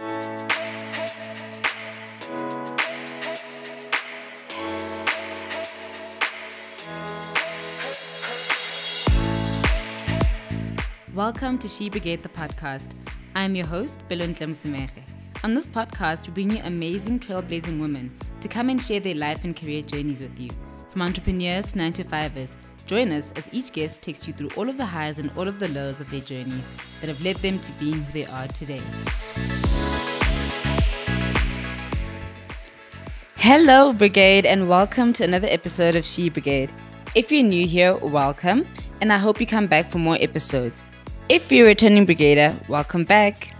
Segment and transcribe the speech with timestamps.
[0.00, 0.48] Welcome
[11.58, 12.92] to She Brigade, the podcast.
[13.34, 14.88] I'm your host, Belon Tlemsimere.
[15.44, 18.10] On this podcast, we bring you amazing trailblazing women
[18.40, 20.48] to come and share their life and career journeys with you.
[20.92, 22.54] From entrepreneurs to 9 to 5ers,
[22.86, 25.58] join us as each guest takes you through all of the highs and all of
[25.58, 26.64] the lows of their journeys
[27.02, 28.80] that have led them to being who they are today.
[33.42, 36.70] Hello, Brigade, and welcome to another episode of She Brigade.
[37.14, 38.66] If you're new here, welcome,
[39.00, 40.84] and I hope you come back for more episodes.
[41.30, 43.54] If you're a returning Brigader, welcome back.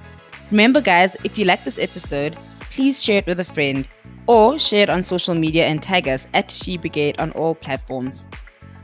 [0.50, 2.36] Remember, guys, if you like this episode,
[2.70, 3.88] please share it with a friend
[4.26, 8.22] or share it on social media and tag us at She Brigade on all platforms.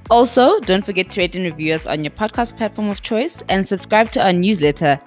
[0.09, 3.69] Also, don't forget to rate and review us on your podcast platform of choice and
[3.69, 4.99] subscribe to our newsletter.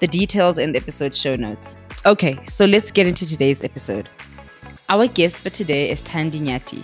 [0.00, 1.76] The details in the episode show notes.
[2.04, 4.08] Okay, so let's get into today's episode.
[4.90, 6.80] Our guest for today is Thandi Nyati.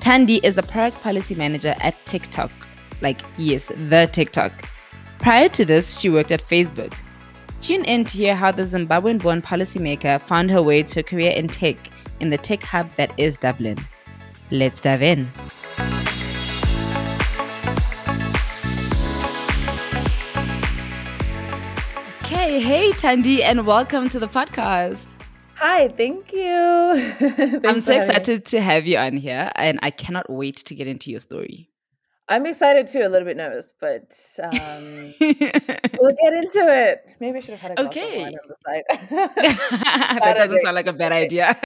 [0.00, 2.50] Thandi is the product policy manager at TikTok.
[3.00, 4.52] Like, yes, the TikTok.
[5.18, 6.92] Prior to this, she worked at Facebook.
[7.62, 11.30] Tune in to hear how the Zimbabwean born policymaker found her way to a career
[11.30, 11.78] in tech
[12.20, 13.78] in the tech hub that is Dublin.
[14.50, 15.30] Let's dive in.
[22.24, 25.11] Okay, hey Thandi, and welcome to the podcast.
[25.64, 26.50] Hi, thank you.
[27.64, 31.12] I'm so excited to have you on here, and I cannot wait to get into
[31.12, 31.70] your story.
[32.28, 37.12] I'm excited too, a little bit nervous, but um, we'll get into it.
[37.20, 38.16] Maybe I should have had a glass okay.
[38.16, 40.18] of wine on the side.
[40.24, 41.56] that doesn't sound like a bad idea.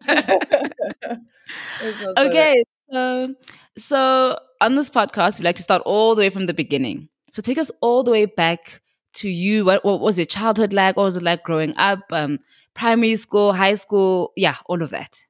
[2.18, 3.34] okay, so
[3.78, 7.08] so on this podcast, we like to start all the way from the beginning.
[7.32, 8.82] So take us all the way back
[9.14, 9.64] to you.
[9.64, 10.98] What, what was your childhood like?
[10.98, 12.00] What was it like growing up?
[12.10, 12.40] Um,
[12.76, 15.24] primary school, high school, yeah, all of that.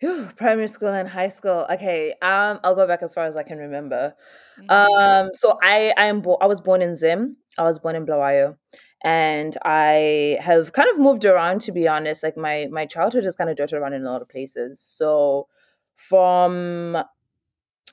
[0.00, 1.66] Whew, primary school and high school.
[1.70, 4.14] Okay, um, I'll go back as far as I can remember.
[4.60, 4.70] Mm-hmm.
[4.70, 7.36] Um, so I I am bo- I was born in Zim.
[7.56, 8.56] I was born in Bulawayo,
[9.04, 11.60] and I have kind of moved around.
[11.62, 14.22] To be honest, like my my childhood is kind of dotted around in a lot
[14.22, 14.80] of places.
[14.80, 15.46] So
[15.94, 16.96] from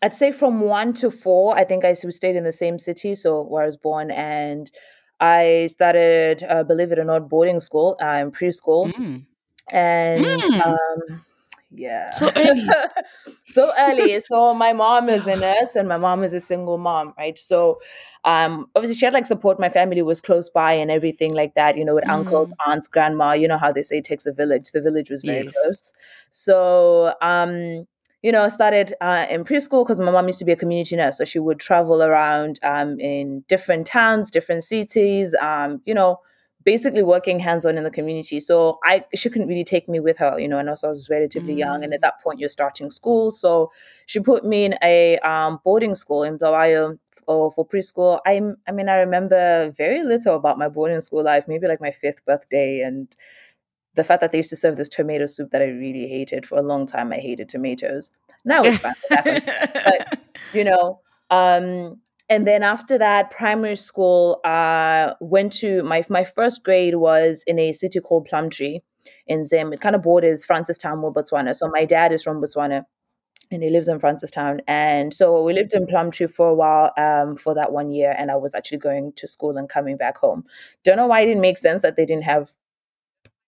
[0.01, 3.43] I'd say from one to four, I think I stayed in the same city, so
[3.43, 4.71] where I was born, and
[5.19, 9.25] I started, uh, believe it or not, boarding school, in preschool, mm.
[9.69, 10.65] and mm.
[10.65, 11.21] um,
[11.71, 12.11] yeah.
[12.11, 12.67] So early.
[13.45, 14.19] so early.
[14.29, 17.37] So my mom is a nurse and my mom is a single mom, right?
[17.37, 17.79] So
[18.25, 19.59] um obviously she had like support.
[19.59, 22.11] My family was close by and everything like that, you know, with mm.
[22.11, 24.71] uncles, aunts, grandma, you know how they say it takes a village.
[24.71, 25.53] The village was very yes.
[25.53, 25.93] close.
[26.31, 27.87] So um
[28.21, 30.95] you know, I started uh, in preschool because my mom used to be a community
[30.95, 31.17] nurse.
[31.17, 36.19] So she would travel around um, in different towns, different cities, um, you know,
[36.65, 38.39] basically working hands on in the community.
[38.39, 41.09] So I she couldn't really take me with her, you know, and also I was
[41.09, 41.59] relatively mm.
[41.59, 43.31] young, and at that point you're starting school.
[43.31, 43.71] So
[44.05, 48.19] she put me in a um, boarding school in Bulawayo for, for preschool.
[48.25, 51.91] I I mean I remember very little about my boarding school life, maybe like my
[51.91, 53.15] fifth birthday and
[53.99, 56.57] the fact that they used to serve this tomato soup that I really hated for
[56.57, 57.11] a long time.
[57.11, 58.09] I hated tomatoes.
[58.45, 60.19] Now it's fine, but
[60.53, 61.99] you know, um,
[62.29, 67.59] and then after that primary school uh went to my my first grade was in
[67.59, 68.79] a city called plumtree
[69.27, 72.83] in zim it kind of borders francistown with botswana so my dad is from botswana
[73.51, 77.35] and he lives in francistown and so we lived in plumtree for a while um,
[77.35, 80.43] for that one year and i was actually going to school and coming back home
[80.83, 82.49] don't know why it didn't make sense that they didn't have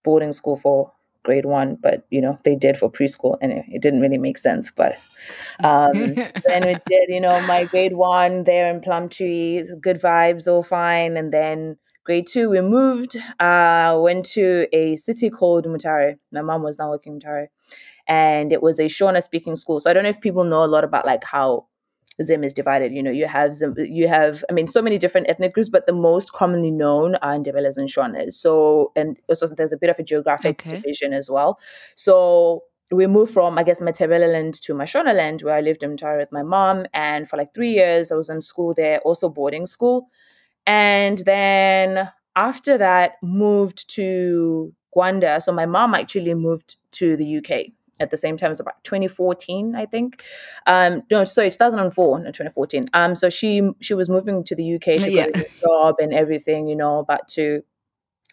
[0.04, 0.92] boarding school for
[1.24, 4.38] grade one, but you know they did for preschool, and it, it didn't really make
[4.38, 4.72] sense.
[4.72, 4.98] But
[5.64, 5.94] um,
[6.46, 11.18] then we did, you know, my grade one there in Plumtree, good vibes, all fine,
[11.18, 13.16] and then grade two we moved.
[13.40, 16.18] Uh, went to a city called Mutare.
[16.32, 17.48] My mom was now working in Mutare,
[18.08, 19.80] and it was a Shona speaking school.
[19.80, 21.68] So I don't know if people know a lot about like how
[22.22, 22.92] Zim is divided.
[22.92, 25.86] You know, you have Zim, you have, I mean, so many different ethnic groups, but
[25.86, 28.34] the most commonly known are Ndebeles and Shonas.
[28.34, 30.78] So, and also there's a bit of a geographic okay.
[30.78, 31.60] division as well.
[31.96, 36.32] So we moved from, I guess, Matabeleland to Mashonaland, where I lived in Mutare with
[36.32, 36.86] my mom.
[36.94, 40.08] And for like three years, I was in school there, also boarding school.
[40.68, 45.42] And then after that, moved to Gwanda.
[45.42, 47.72] So my mom actually moved to the UK
[48.02, 48.48] at the same time.
[48.48, 50.24] It was about 2014, I think.
[50.66, 52.90] Um, no, sorry, 2004, no, 2014.
[52.94, 55.00] Um, so she she was moving to the UK.
[55.00, 55.30] She yeah.
[55.30, 57.62] got a job and everything, you know, about to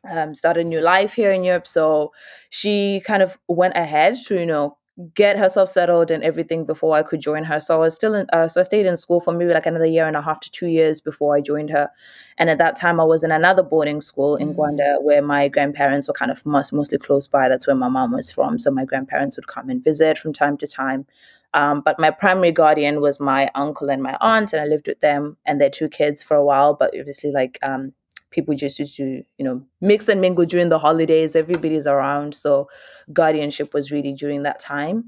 [0.09, 1.67] um, start a new life here in Europe.
[1.67, 2.13] So
[2.51, 4.78] she kind of went ahead to, you know,
[5.15, 7.61] get herself settled and everything before I could join her.
[7.61, 9.87] So I was still in, uh, so I stayed in school for maybe like another
[9.87, 11.89] year and a half to two years before I joined her.
[12.37, 14.61] And at that time, I was in another boarding school in mm-hmm.
[14.61, 17.49] Gwanda where my grandparents were kind of most, mostly close by.
[17.49, 18.59] That's where my mom was from.
[18.59, 21.07] So my grandparents would come and visit from time to time.
[21.55, 25.01] Um, but my primary guardian was my uncle and my aunt, and I lived with
[25.01, 26.75] them and their two kids for a while.
[26.75, 27.95] But obviously, like um,
[28.31, 31.35] people just used to, you know, mix and mingle during the holidays.
[31.35, 32.35] Everybody's around.
[32.35, 32.69] So
[33.13, 35.05] guardianship was really during that time.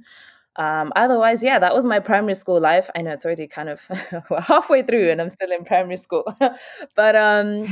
[0.56, 2.90] Um, otherwise, yeah, that was my primary school life.
[2.94, 3.86] I know it's already kind of
[4.46, 6.24] halfway through and I'm still in primary school.
[6.94, 7.64] but, um,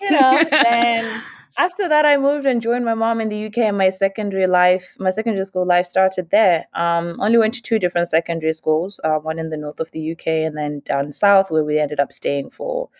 [0.00, 1.22] you know, then
[1.58, 4.94] after that, I moved and joined my mom in the UK, and my secondary life,
[4.98, 6.66] my secondary school life started there.
[6.74, 10.12] Um, only went to two different secondary schools, uh, one in the north of the
[10.12, 12.90] UK and then down south, where we ended up staying for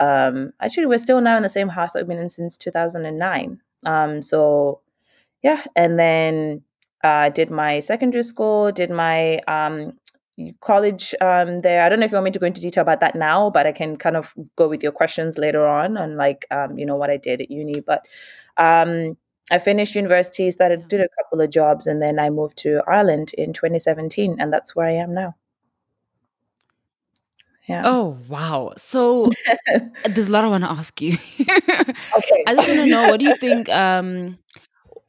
[0.00, 3.60] um, actually, we're still now in the same house that we've been in since 2009.
[3.86, 4.80] Um, so,
[5.42, 5.64] yeah.
[5.76, 6.62] And then
[7.04, 9.94] I uh, did my secondary school, did my um,
[10.60, 11.82] college um, there.
[11.84, 13.66] I don't know if you want me to go into detail about that now, but
[13.66, 16.96] I can kind of go with your questions later on on like, um, you know,
[16.96, 17.80] what I did at uni.
[17.80, 18.06] But
[18.56, 19.16] um,
[19.50, 23.32] I finished university, started, did a couple of jobs, and then I moved to Ireland
[23.36, 24.36] in 2017.
[24.38, 25.34] And that's where I am now.
[27.70, 27.82] Yeah.
[27.84, 28.72] Oh, wow.
[28.78, 29.30] So
[30.04, 31.12] there's a lot I want to ask you.
[31.12, 32.44] okay.
[32.48, 34.38] I just want to know what do you think um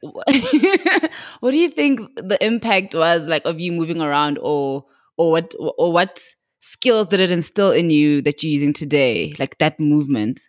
[1.40, 4.84] what do you think the impact was like of you moving around or
[5.16, 6.22] or what or what
[6.60, 10.48] skills did it instill in you that you're using today like that movement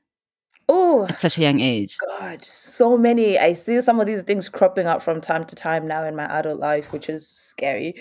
[0.69, 4.50] oh at such a young age god so many i see some of these things
[4.50, 7.94] cropping up from time to time now in my adult life which is scary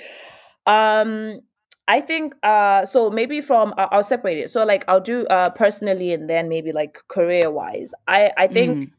[0.67, 1.41] um
[1.88, 4.50] I think uh so maybe from uh, I'll separate it.
[4.50, 7.93] So like I'll do uh personally and then maybe like career wise.
[8.06, 8.90] I I think mm.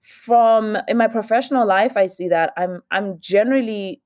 [0.00, 4.00] from in my professional life I see that I'm I'm generally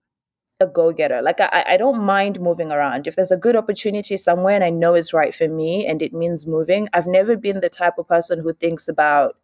[0.61, 1.23] a go-getter.
[1.23, 3.07] Like I I don't mind moving around.
[3.07, 6.13] If there's a good opportunity somewhere and I know it's right for me and it
[6.13, 9.37] means moving, I've never been the type of person who thinks about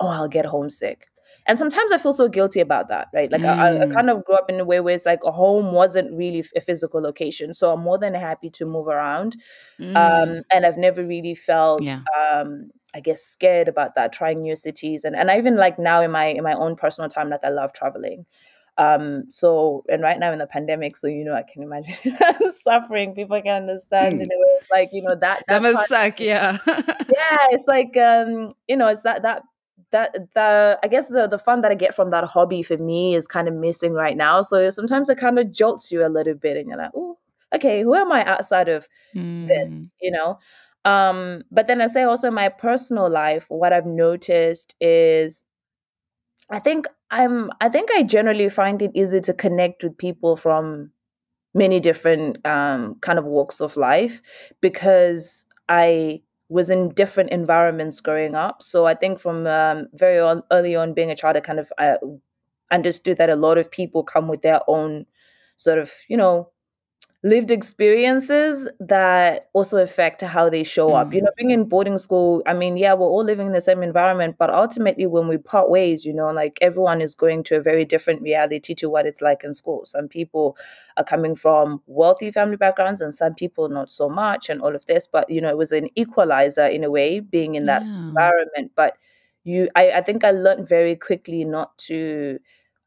[0.00, 1.06] oh I'll get homesick
[1.46, 3.30] and sometimes I feel so guilty about that, right?
[3.30, 3.48] Like mm.
[3.48, 3.92] I, I, mm.
[3.92, 6.60] kind of grew up in a way where it's like a home wasn't really a
[6.60, 9.36] physical location, so I'm more than happy to move around.
[9.78, 9.96] Um, mm.
[9.96, 11.98] Um, and I've never really felt, yeah.
[12.18, 14.12] um, I guess, scared about that.
[14.12, 17.10] Trying new cities, and and I even like now in my in my own personal
[17.10, 18.24] time, like I love traveling.
[18.76, 22.50] Um, so and right now in the pandemic, so you know, I can imagine I'm
[22.50, 23.14] suffering.
[23.14, 24.22] People can understand mm.
[24.22, 26.56] in a way, like you know that that, that must suck, yeah.
[26.66, 29.42] yeah, it's like um, you know, it's that that
[29.90, 33.14] that the I guess the the fun that I get from that hobby for me
[33.14, 34.42] is kind of missing right now.
[34.42, 37.18] So sometimes it kind of jolts you a little bit, and you're like, oh,
[37.54, 39.46] okay, who am I outside of mm.
[39.46, 39.92] this?
[40.00, 40.38] You know.
[40.84, 45.44] Um, but then I say also in my personal life, what I've noticed is
[46.50, 50.90] I think I'm I think I generally find it easy to connect with people from
[51.54, 54.20] many different um, kind of walks of life
[54.60, 58.62] because I was in different environments growing up.
[58.62, 60.18] So I think from um, very
[60.50, 61.96] early on, being a child, I kind of uh,
[62.70, 65.06] understood that a lot of people come with their own
[65.56, 66.50] sort of, you know,
[67.24, 71.00] lived experiences that also affect how they show mm.
[71.00, 71.14] up.
[71.14, 71.24] You mm.
[71.24, 74.36] know, being in boarding school, I mean, yeah, we're all living in the same environment,
[74.38, 77.86] but ultimately when we part ways, you know, like everyone is going to a very
[77.86, 79.86] different reality to what it's like in school.
[79.86, 80.58] Some people
[80.98, 84.84] are coming from wealthy family backgrounds and some people not so much and all of
[84.84, 88.06] this, but you know, it was an equalizer in a way being in that yeah.
[88.06, 88.72] environment.
[88.76, 88.98] But
[89.44, 92.38] you I, I think I learned very quickly not to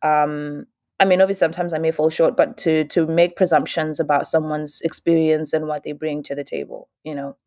[0.03, 0.67] um
[0.99, 4.81] I mean, obviously, sometimes I may fall short, but to to make presumptions about someone's
[4.81, 7.37] experience and what they bring to the table, you know.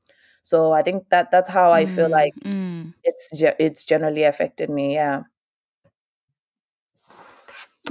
[0.43, 2.95] So I think that that's how I feel like mm.
[3.05, 4.95] it's it's generally affected me.
[4.95, 5.23] Yeah.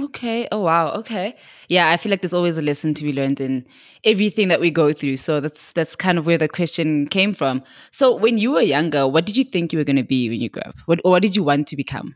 [0.00, 0.48] Okay.
[0.50, 0.92] Oh wow.
[0.92, 1.36] Okay.
[1.68, 3.66] Yeah, I feel like there's always a lesson to be learned in
[4.04, 5.16] everything that we go through.
[5.16, 7.62] So that's that's kind of where the question came from.
[7.90, 10.40] So when you were younger, what did you think you were going to be when
[10.40, 10.78] you grew up?
[10.86, 12.14] What or what did you want to become?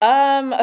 [0.00, 0.52] Um,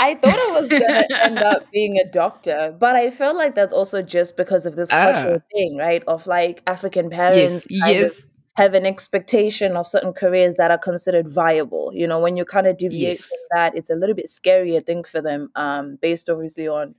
[0.00, 3.72] I thought I was gonna end up being a doctor, but I feel like that's
[3.72, 5.46] also just because of this cultural ah.
[5.52, 6.02] thing, right?
[6.06, 8.26] Of like African parents yes, yes.
[8.56, 11.92] have an expectation of certain careers that are considered viable.
[11.94, 13.26] You know, when you kind of deviate yes.
[13.26, 16.94] from that, it's a little bit scary, I think, for them, um, based obviously on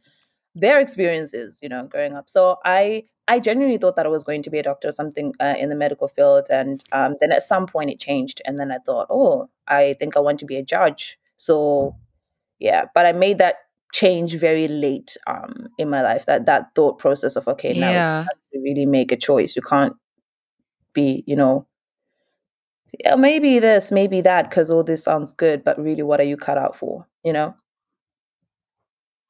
[0.54, 2.30] their experiences, you know, growing up.
[2.30, 5.34] So I I genuinely thought that I was going to be a doctor or something
[5.40, 6.48] uh, in the medical field.
[6.50, 8.42] And um, then at some point it changed.
[8.46, 11.18] And then I thought, oh, I think I want to be a judge.
[11.38, 11.96] So,
[12.60, 13.56] yeah, but I made that
[13.94, 16.26] change very late um, in my life.
[16.26, 18.26] That that thought process of okay, now yeah.
[18.54, 19.56] to really make a choice.
[19.56, 19.96] You can't
[20.94, 21.68] be, you know,
[23.00, 26.38] yeah, maybe this, maybe that, because all this sounds good, but really, what are you
[26.38, 27.08] cut out for?
[27.24, 27.56] You know.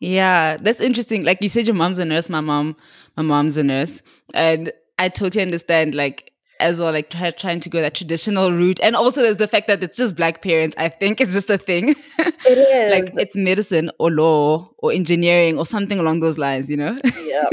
[0.01, 1.23] Yeah, that's interesting.
[1.23, 2.27] Like you said, your mom's a nurse.
[2.27, 2.75] My mom,
[3.15, 4.01] my mom's a nurse,
[4.33, 5.93] and I totally understand.
[5.93, 9.47] Like as well, like try, trying to go that traditional route, and also there's the
[9.47, 10.75] fact that it's just black parents.
[10.79, 11.95] I think it's just a thing.
[12.17, 16.67] It is like it's medicine or law or engineering or something along those lines.
[16.67, 16.99] You know?
[17.21, 17.49] Yeah,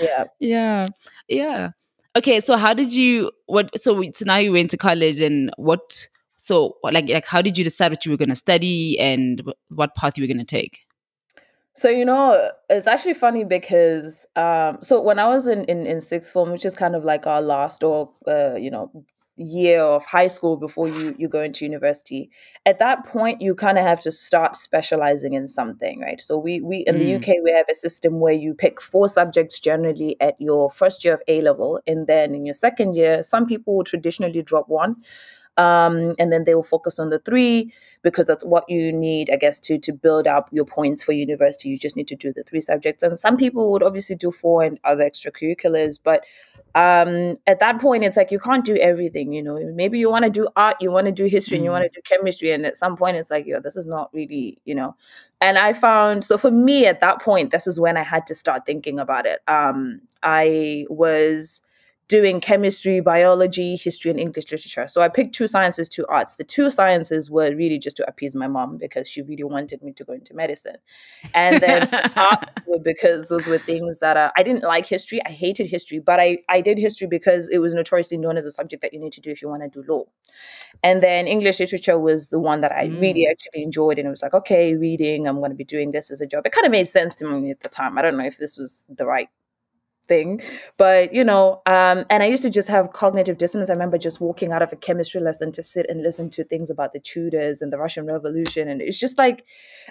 [0.00, 0.88] yeah, yeah,
[1.26, 1.70] yeah.
[2.14, 3.32] Okay, so how did you?
[3.46, 3.76] What?
[3.80, 6.06] So so now you went to college, and what?
[6.36, 9.96] So like like how did you decide what you were going to study and what
[9.96, 10.78] path you were going to take?
[11.74, 16.00] So you know, it's actually funny because um, so when I was in, in in
[16.00, 18.90] sixth form, which is kind of like our last or uh, you know
[19.36, 22.30] year of high school before you you go into university
[22.66, 26.60] at that point you kind of have to start specializing in something right so we
[26.60, 26.98] we in mm.
[26.98, 31.02] the uk we have a system where you pick four subjects generally at your first
[31.02, 34.68] year of a level and then in your second year some people will traditionally drop
[34.68, 34.96] one
[35.58, 39.36] um, and then they will focus on the three because that's what you need, I
[39.36, 41.68] guess, to to build up your points for university.
[41.68, 44.62] You just need to do the three subjects, and some people would obviously do four
[44.62, 45.98] and other extracurriculars.
[46.02, 46.24] But
[46.74, 49.32] um, at that point, it's like you can't do everything.
[49.32, 51.70] You know, maybe you want to do art, you want to do history, and you
[51.70, 51.94] want to mm.
[51.94, 54.96] do chemistry, and at some point, it's like, yo, this is not really, you know.
[55.42, 58.34] And I found so for me at that point, this is when I had to
[58.34, 59.40] start thinking about it.
[59.48, 61.62] Um, I was
[62.12, 64.86] doing chemistry, biology, history, and English literature.
[64.86, 66.34] So I picked two sciences, two arts.
[66.34, 69.94] The two sciences were really just to appease my mom because she really wanted me
[69.94, 70.76] to go into medicine.
[71.32, 75.20] And then arts were because those were things that uh, I didn't like history.
[75.24, 78.52] I hated history, but I, I did history because it was notoriously known as a
[78.52, 80.04] subject that you need to do if you want to do law.
[80.82, 83.00] And then English literature was the one that I mm.
[83.00, 83.98] really actually enjoyed.
[83.98, 86.44] And it was like, okay, reading, I'm going to be doing this as a job.
[86.44, 87.96] It kind of made sense to me at the time.
[87.96, 89.30] I don't know if this was the right
[90.12, 90.40] thing.
[90.84, 93.70] But you know um, and i used to just have cognitive dissonance.
[93.70, 96.68] I remember just walking out of a chemistry lesson to sit and listen to things
[96.74, 98.68] about the tudors and the russian revolution.
[98.68, 99.44] And it's just like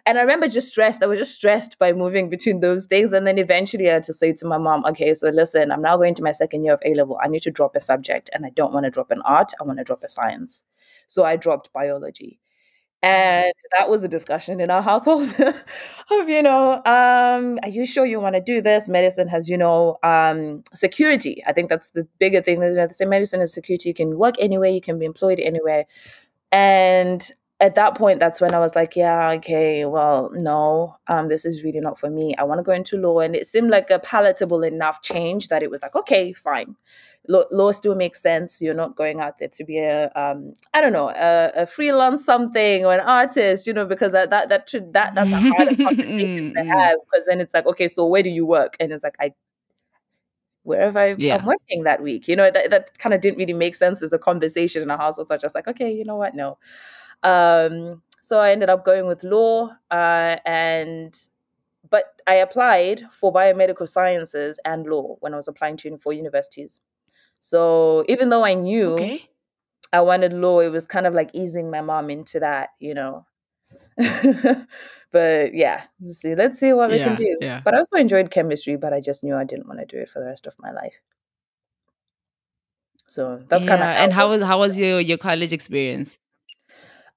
[0.06, 3.14] and i remember just stressed i was just stressed by moving between those things.
[3.14, 5.98] And then eventually i had to say to my mom okay so listen i'm now
[5.98, 7.18] going to my second year of a level.
[7.24, 9.52] I need to drop a subject and i don't want to drop an art.
[9.60, 10.64] I want to drop a science.
[11.08, 12.41] So i dropped biology
[13.04, 18.06] and that was a discussion in our household of, you know, um, are you sure
[18.06, 18.88] you want to do this?
[18.88, 21.44] Medicine has, you know, um, security.
[21.48, 22.60] I think that's the bigger thing.
[22.60, 23.90] That the same medicine is security.
[23.90, 25.86] You can work anywhere, you can be employed anywhere.
[26.52, 31.46] And at that point, that's when I was like, yeah, okay, well, no, um, this
[31.46, 32.36] is really not for me.
[32.38, 33.20] I want to go into law.
[33.20, 36.76] And it seemed like a palatable enough change that it was like, okay, fine
[37.28, 38.62] law, law still makes sense.
[38.62, 42.26] You're not going out there to be a, um, I don't know, a, a freelance
[42.26, 45.78] something or an artist, you know, because that that that should, that that's a hard
[45.78, 46.98] conversation to mm, have.
[47.06, 48.76] Because then it's like, okay, so where do you work?
[48.80, 49.34] And it's like, I
[50.64, 52.28] wherever I, am working that week.
[52.28, 54.98] You know, that, that kind of didn't really make sense as a conversation in a
[54.98, 55.28] household.
[55.28, 56.36] So I was just like, okay, you know what?
[56.36, 56.58] No.
[57.24, 61.16] Um, so I ended up going with law uh, and
[61.90, 66.80] but I applied for biomedical sciences and law when I was applying to for universities.
[67.40, 69.30] So even though I knew okay.
[69.92, 73.26] I wanted law, it was kind of like easing my mom into that, you know.
[73.98, 77.38] but yeah, let's see, let's see what yeah, we can do.
[77.42, 77.62] Yeah.
[77.64, 80.10] But I also enjoyed chemistry, but I just knew I didn't want to do it
[80.10, 81.02] for the rest of my life.
[83.08, 83.90] So that's yeah, kind of.
[83.90, 86.18] And how was how was your your college experience?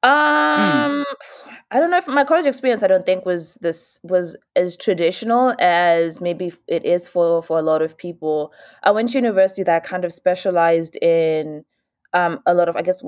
[0.05, 0.09] Mm.
[0.09, 1.55] Um, mm.
[1.71, 2.83] I don't know if my college experience.
[2.83, 7.63] I don't think was this was as traditional as maybe it is for for a
[7.63, 8.53] lot of people.
[8.83, 11.65] I went to university that kind of specialized in
[12.13, 13.03] um a lot of I guess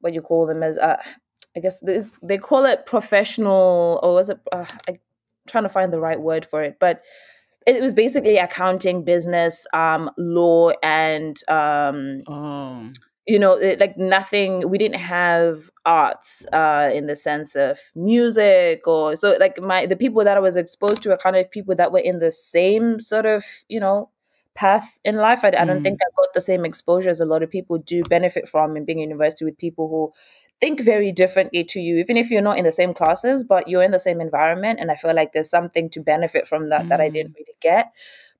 [0.00, 0.96] what you call them as uh,
[1.56, 4.38] I guess this, they call it professional or was it?
[4.52, 4.98] Uh, I'm
[5.48, 7.02] trying to find the right word for it, but
[7.66, 12.92] it was basically accounting, business, um, law, and um, oh
[13.26, 18.86] you know it, like nothing we didn't have arts uh in the sense of music
[18.86, 21.74] or so like my the people that i was exposed to are kind of people
[21.74, 24.08] that were in the same sort of you know
[24.54, 26.06] path in life i, I don't think mm.
[26.06, 29.00] i got the same exposure as a lot of people do benefit from in being
[29.00, 30.12] in university with people who
[30.60, 33.82] think very differently to you even if you're not in the same classes but you're
[33.82, 36.88] in the same environment and i feel like there's something to benefit from that mm.
[36.88, 37.36] that i didn't mm.
[37.36, 37.92] really get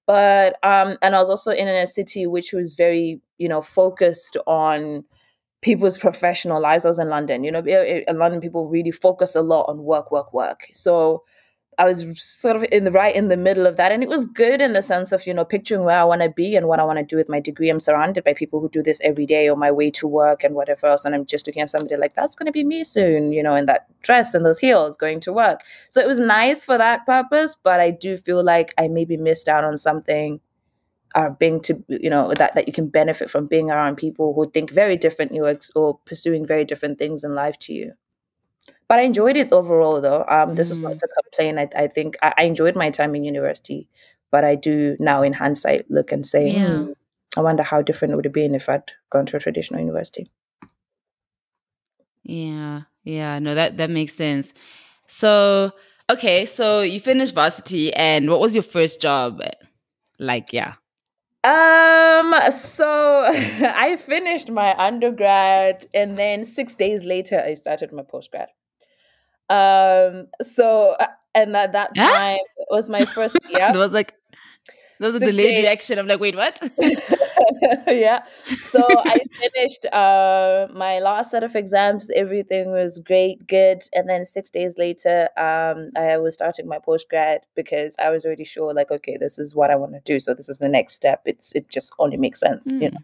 [0.07, 4.37] but um and i was also in a city which was very you know focused
[4.47, 5.05] on
[5.63, 6.85] people's professional lives.
[6.87, 10.13] I was in london you know in london people really focus a lot on work
[10.13, 10.69] work work.
[10.73, 11.25] So
[11.79, 13.93] I was sort of in the right in the middle of that.
[13.93, 16.31] And it was good in the sense of, you know, picturing where I want to
[16.31, 17.69] be and what I want to do with my degree.
[17.69, 20.55] I'm surrounded by people who do this every day on my way to work and
[20.55, 21.05] whatever else.
[21.05, 23.55] And I'm just looking at somebody like, that's going to be me soon, you know,
[23.55, 25.61] in that dress and those heels going to work.
[25.91, 27.55] So it was nice for that purpose.
[27.63, 30.41] But I do feel like I maybe missed out on something
[31.15, 34.51] uh, being to you know that that you can benefit from being around people who
[34.51, 37.93] think very differently or, or pursuing very different things in life to you
[38.89, 40.25] but I enjoyed it overall, though.
[40.29, 40.99] Um, this is not mm.
[40.99, 41.59] to complain.
[41.59, 43.89] I, I think I, I, enjoyed my time in university,
[44.31, 46.79] but I do now, in hindsight, look and say, yeah.
[46.79, 46.93] hmm,
[47.37, 50.27] I wonder how different it would have been if I'd gone to a traditional university.
[52.23, 54.53] Yeah, yeah, no, that that makes sense.
[55.07, 55.73] So,
[56.11, 59.41] okay, so you finished varsity, and what was your first job?
[60.19, 60.75] Like, yeah.
[61.45, 68.47] Um, so I finished my undergrad, and then six days later, I started my postgrad.
[69.49, 72.65] Um, so uh, and at that time huh?
[72.71, 73.71] was my first year.
[73.73, 74.15] it was like
[74.99, 75.99] there was a delayed reaction.
[75.99, 76.59] I'm like, wait, what?
[77.87, 78.25] yeah.
[78.65, 79.21] So I
[79.55, 82.11] finished uh, my last set of exams.
[82.15, 83.83] Everything was great, good.
[83.93, 88.45] And then six days later, um, I was starting my postgrad because I was already
[88.45, 90.19] sure, like, okay, this is what I want to do.
[90.19, 91.23] So this is the next step.
[91.27, 92.83] It's it just only makes sense, mm.
[92.83, 93.01] you know.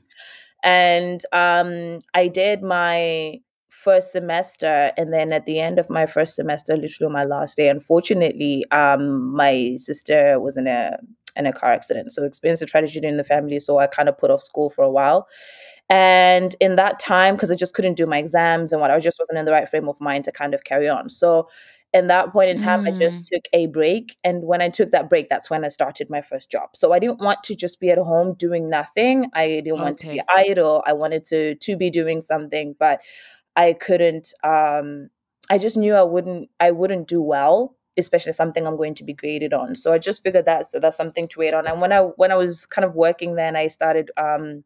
[0.62, 3.40] And um, I did my
[3.82, 7.68] first semester and then at the end of my first semester literally my last day
[7.68, 10.96] unfortunately um my sister was in a
[11.36, 14.16] in a car accident so experienced a tragedy in the family so i kind of
[14.16, 15.26] put off school for a while
[15.90, 19.18] and in that time because i just couldn't do my exams and what i just
[19.18, 21.48] wasn't in the right frame of mind to kind of carry on so
[21.92, 22.88] in that point in time, mm.
[22.88, 23.28] I just mm.
[23.28, 24.16] took a break.
[24.24, 26.70] And when I took that break, that's when I started my first job.
[26.74, 29.28] So I didn't want to just be at home doing nothing.
[29.34, 29.82] I didn't okay.
[29.82, 30.82] want to be idle.
[30.86, 32.74] I wanted to to be doing something.
[32.78, 33.02] But
[33.56, 35.10] I couldn't um
[35.50, 39.12] I just knew I wouldn't I wouldn't do well especially something I'm going to be
[39.12, 39.74] graded on.
[39.74, 41.66] So I just figured that so that's something to wait on.
[41.66, 44.64] And when I when I was kind of working then I started um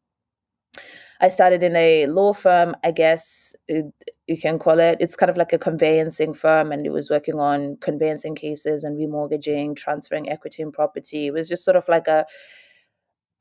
[1.20, 3.86] I started in a law firm, I guess it,
[4.26, 4.98] you can call it.
[5.00, 8.98] It's kind of like a conveyancing firm, and it was working on conveyancing cases and
[8.98, 11.26] remortgaging, transferring equity and property.
[11.26, 12.26] It was just sort of like a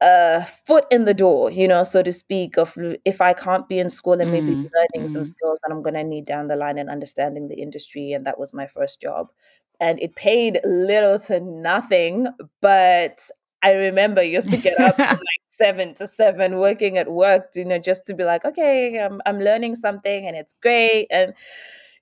[0.02, 3.80] a foot in the door, you know, so to speak, of if I can't be
[3.80, 5.10] in school and maybe mm, learning mm.
[5.10, 8.12] some skills that I'm going to need down the line and understanding the industry.
[8.12, 9.32] And that was my first job.
[9.80, 12.28] And it paid little to nothing,
[12.62, 13.30] but
[13.62, 17.66] I remember used to get up from like seven to seven working at work, you
[17.66, 21.08] know, just to be like, okay, I'm, I'm learning something and it's great.
[21.10, 21.34] And,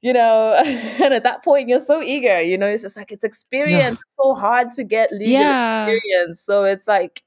[0.02, 3.24] you know, and at that point you're so eager, you know, it's just like it's
[3.24, 4.16] experience, yeah.
[4.24, 5.88] so hard to get legal yeah.
[5.88, 6.42] experience.
[6.42, 7.24] So it's like,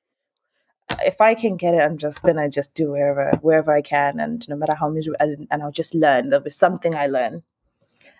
[1.04, 4.20] if I can get it, I'm just then I just do wherever wherever I can,
[4.20, 6.28] and no matter how miserable, and, and I'll just learn.
[6.28, 7.42] There'll be something I learn,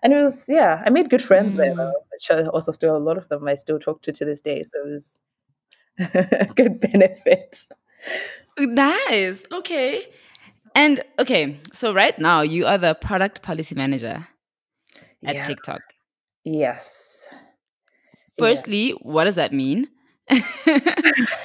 [0.02, 0.82] and it was yeah.
[0.84, 1.58] I made good friends mm.
[1.58, 4.24] there though, which I also still a lot of them I still talk to to
[4.24, 4.62] this day.
[4.62, 5.20] So it was
[5.98, 7.64] a good benefit.
[8.58, 9.44] Nice.
[9.52, 10.06] Okay.
[10.74, 14.28] And okay, so right now you are the product policy manager
[15.24, 15.44] at yeah.
[15.44, 15.80] TikTok.
[16.44, 17.28] Yes.
[18.38, 18.94] Firstly, yeah.
[19.00, 19.88] what does that mean?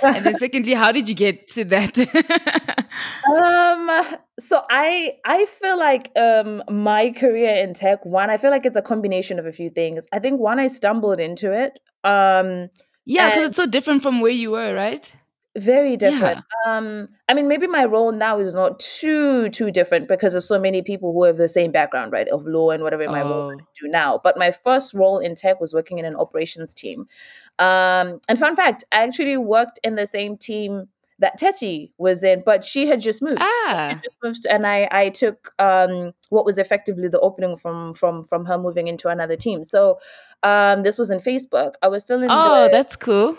[0.03, 1.97] and then secondly, how did you get to that?
[3.33, 8.65] um so I I feel like um my career in tech, one, I feel like
[8.65, 10.07] it's a combination of a few things.
[10.11, 11.79] I think one I stumbled into it.
[12.03, 12.69] Um
[13.05, 15.13] Yeah, because it's so different from where you were, right?
[15.57, 16.45] Very different.
[16.65, 16.77] Yeah.
[16.77, 20.57] Um, I mean, maybe my role now is not too too different because there's so
[20.57, 23.29] many people who have the same background, right, of law and whatever my oh.
[23.29, 24.17] role do now.
[24.23, 27.05] But my first role in tech was working in an operations team.
[27.59, 30.87] Um, and fun fact, I actually worked in the same team
[31.19, 33.37] that Teti was in, but she had just moved.
[33.39, 33.99] Ah.
[34.03, 38.45] just moved, and I I took um, what was effectively the opening from from from
[38.45, 39.63] her moving into another team.
[39.63, 39.99] So
[40.41, 41.73] um, this was in Facebook.
[41.81, 42.29] I was still in.
[42.31, 43.37] Oh, the, that's cool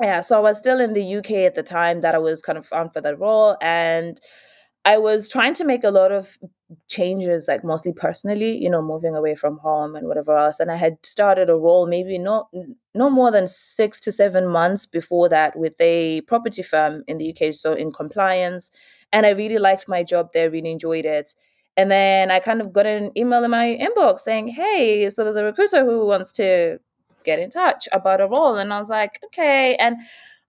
[0.00, 2.56] yeah, so I was still in the UK at the time that I was kind
[2.56, 4.20] of on for that role, and
[4.84, 6.38] I was trying to make a lot of
[6.88, 10.58] changes, like mostly personally, you know, moving away from home and whatever else.
[10.58, 12.48] And I had started a role maybe not
[12.94, 17.26] no more than six to seven months before that with a property firm in the
[17.26, 18.70] UK, so in compliance.
[19.12, 21.34] And I really liked my job there, really enjoyed it.
[21.76, 25.36] And then I kind of got an email in my inbox saying, "Hey, so there's
[25.36, 26.78] a recruiter who wants to
[27.24, 28.56] get in touch about a role.
[28.56, 29.76] And I was like, okay.
[29.76, 29.96] And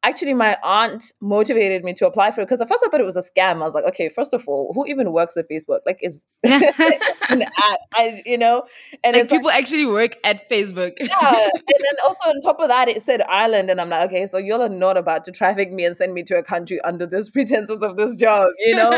[0.03, 3.05] actually my aunt motivated me to apply for it because at first I thought it
[3.05, 3.55] was a scam.
[3.55, 5.79] I was like, okay, first of all, who even works at Facebook?
[5.85, 8.63] Like, is an app, I, you know?
[9.03, 10.93] And like people like, actually work at Facebook.
[10.99, 14.25] yeah, and then also on top of that, it said Ireland, and I'm like, okay,
[14.25, 17.05] so y'all are not about to traffic me and send me to a country under
[17.05, 18.89] this pretenses of this job, you know?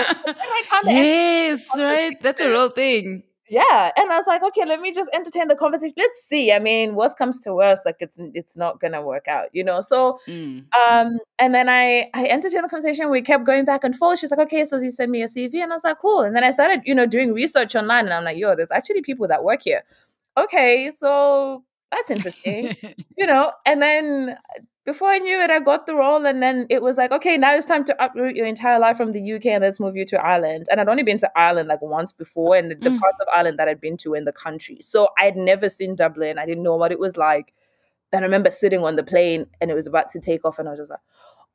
[0.85, 2.21] yes, right.
[2.21, 5.55] That's a real thing yeah and i was like okay let me just entertain the
[5.55, 5.93] conversation.
[5.97, 6.51] Let's see.
[6.51, 9.81] I mean worst comes to worst like it's it's not gonna work out you know?
[9.81, 10.65] So mm.
[10.75, 13.09] um and then i i entertained the conversation.
[13.11, 14.19] We kept going back and forth.
[14.19, 16.21] She's like okay so you send me a cv and i was like cool.
[16.21, 19.01] And then i started you know doing research online and i'm like yo there's actually
[19.01, 19.83] people that work here.
[20.35, 21.63] Okay so
[21.95, 22.75] that's interesting,
[23.17, 23.51] you know.
[23.65, 24.37] And then
[24.85, 27.55] before I knew it, I got the role, and then it was like, okay, now
[27.55, 30.21] it's time to uproot your entire life from the UK and let's move you to
[30.21, 30.67] Ireland.
[30.69, 32.99] And I'd only been to Ireland like once before, and the, mm.
[32.99, 36.37] parts of Ireland that I'd been to in the country, so I'd never seen Dublin.
[36.37, 37.53] I didn't know what it was like.
[38.11, 40.67] And I remember sitting on the plane, and it was about to take off, and
[40.67, 40.99] I was just like,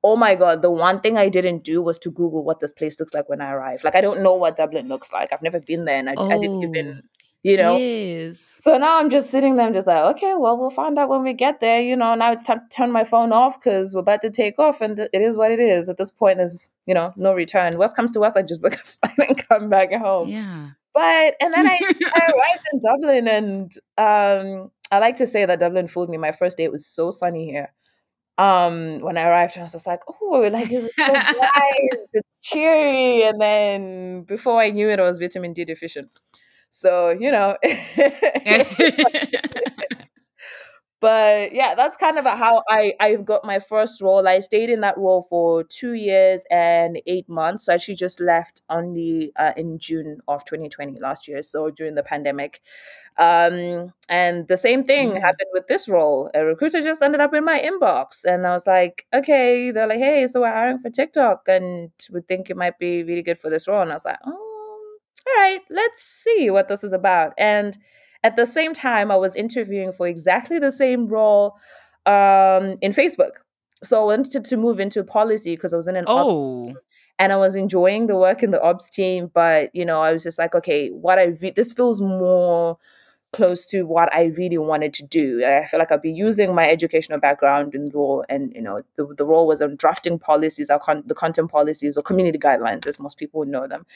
[0.04, 3.00] oh my god the one thing i didn't do was to google what this place
[3.00, 5.60] looks like when i arrive like i don't know what dublin looks like i've never
[5.60, 6.30] been there and i, oh.
[6.30, 7.76] I didn't even oh you know?
[7.76, 8.44] Yes.
[8.54, 11.22] so now i'm just sitting there i'm just like okay well we'll find out when
[11.22, 14.00] we get there you know now it's time to turn my phone off because we're
[14.00, 15.88] about to take off and it is what it is.
[15.88, 17.78] At this point there's you know no return.
[17.78, 20.28] West comes to west i just book a flight and come back home.
[20.28, 20.70] Yeah.
[20.94, 21.78] But and then I,
[22.14, 26.16] I arrived in dublin and um i like to say that dublin fooled me.
[26.16, 27.72] My first day it was so sunny here
[28.38, 33.24] um when I arrived I was just like, oh, like it's so nice, it's cheery.
[33.24, 36.08] And then before I knew it, I was vitamin D deficient.
[36.70, 37.56] So, you know.
[41.00, 44.26] but yeah, that's kind of how I I got my first role.
[44.26, 47.66] I stayed in that role for two years and eight months.
[47.66, 51.42] So I actually just left only uh, in June of 2020 last year.
[51.42, 52.60] So during the pandemic,
[53.16, 55.20] um, and the same thing mm.
[55.20, 56.30] happened with this role.
[56.34, 59.70] A recruiter just ended up in my inbox, and I was like, okay.
[59.70, 63.22] They're like, hey, so we're hiring for TikTok, and we think it might be really
[63.22, 63.82] good for this role.
[63.82, 64.47] And I was like, oh
[65.28, 67.32] all right, let's see what this is about.
[67.38, 67.76] And
[68.22, 71.56] at the same time, I was interviewing for exactly the same role
[72.06, 73.32] um, in Facebook.
[73.82, 76.74] So I wanted to move into policy because I was in an oh.
[77.18, 79.30] and I was enjoying the work in the ops team.
[79.32, 82.78] But you know, I was just like, okay, what I re- this feels more
[83.32, 85.44] close to what I really wanted to do.
[85.44, 89.06] I feel like I'd be using my educational background in law, and you know, the,
[89.16, 92.98] the role was on drafting policies, our con- the content policies or community guidelines, as
[92.98, 93.86] most people would know them.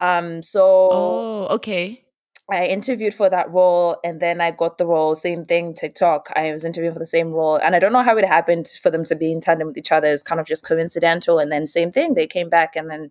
[0.00, 2.04] Um, so oh, okay.
[2.50, 5.16] I interviewed for that role and then I got the role.
[5.16, 6.30] Same thing, TikTok.
[6.36, 7.56] I was interviewing for the same role.
[7.56, 9.90] And I don't know how it happened for them to be in tandem with each
[9.90, 10.08] other.
[10.08, 11.38] It's kind of just coincidental.
[11.38, 13.10] And then same thing, they came back and then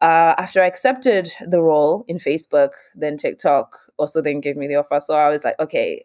[0.00, 4.76] uh, after I accepted the role in Facebook, then TikTok also then gave me the
[4.76, 4.98] offer.
[5.00, 6.04] So I was like, okay,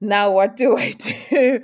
[0.00, 0.92] now what do I
[1.30, 1.62] do?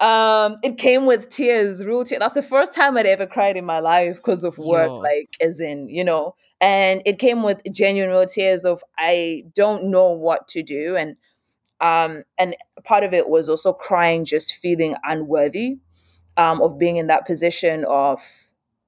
[0.00, 2.20] Um, it came with tears, real tears.
[2.20, 4.96] That's the first time I'd ever cried in my life because of work, Yo.
[4.98, 6.34] like as in, you know.
[6.60, 10.96] And it came with genuine real tears of I don't know what to do.
[10.96, 11.16] And
[11.80, 15.78] um, and part of it was also crying, just feeling unworthy
[16.36, 18.20] um, of being in that position of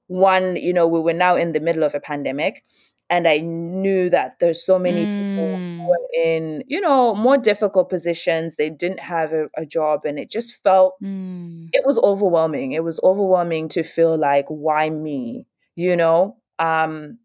[0.07, 2.65] one, you know, we were now in the middle of a pandemic
[3.11, 5.35] and I knew that there's so many mm.
[5.35, 8.57] people were in, you know, more difficult positions.
[8.57, 11.69] They didn't have a, a job, and it just felt mm.
[11.73, 12.73] it was overwhelming.
[12.73, 15.47] It was overwhelming to feel like, why me?
[15.77, 17.19] You know, um,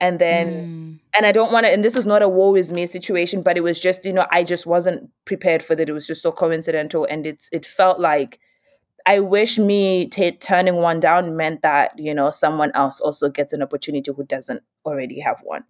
[0.00, 1.00] and then mm.
[1.16, 1.72] and I don't want to.
[1.72, 4.26] And this is not a woe is me situation, but it was just, you know,
[4.30, 5.88] I just wasn't prepared for that.
[5.88, 8.38] It was just so coincidental, and it's it felt like
[9.06, 13.52] I wish me t- turning one down meant that you know someone else also gets
[13.52, 15.64] an opportunity who doesn't already have one.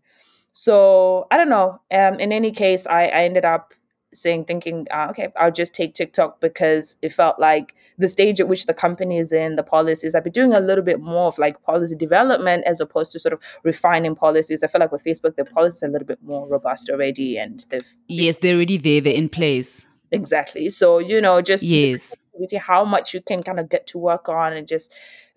[0.60, 1.80] So I don't know.
[1.92, 3.74] Um, in any case, I, I ended up
[4.12, 8.48] saying, thinking, uh, okay, I'll just take TikTok because it felt like the stage at
[8.48, 10.16] which the company is in, the policies.
[10.16, 13.34] I've been doing a little bit more of like policy development as opposed to sort
[13.34, 14.64] of refining policies.
[14.64, 17.64] I feel like with Facebook, the policies are a little bit more robust already, and
[17.70, 19.86] they've yes, they're already there, they're in place.
[20.10, 20.70] Exactly.
[20.70, 22.16] So you know, just yes
[22.60, 24.92] how much you can kind of get to work on and just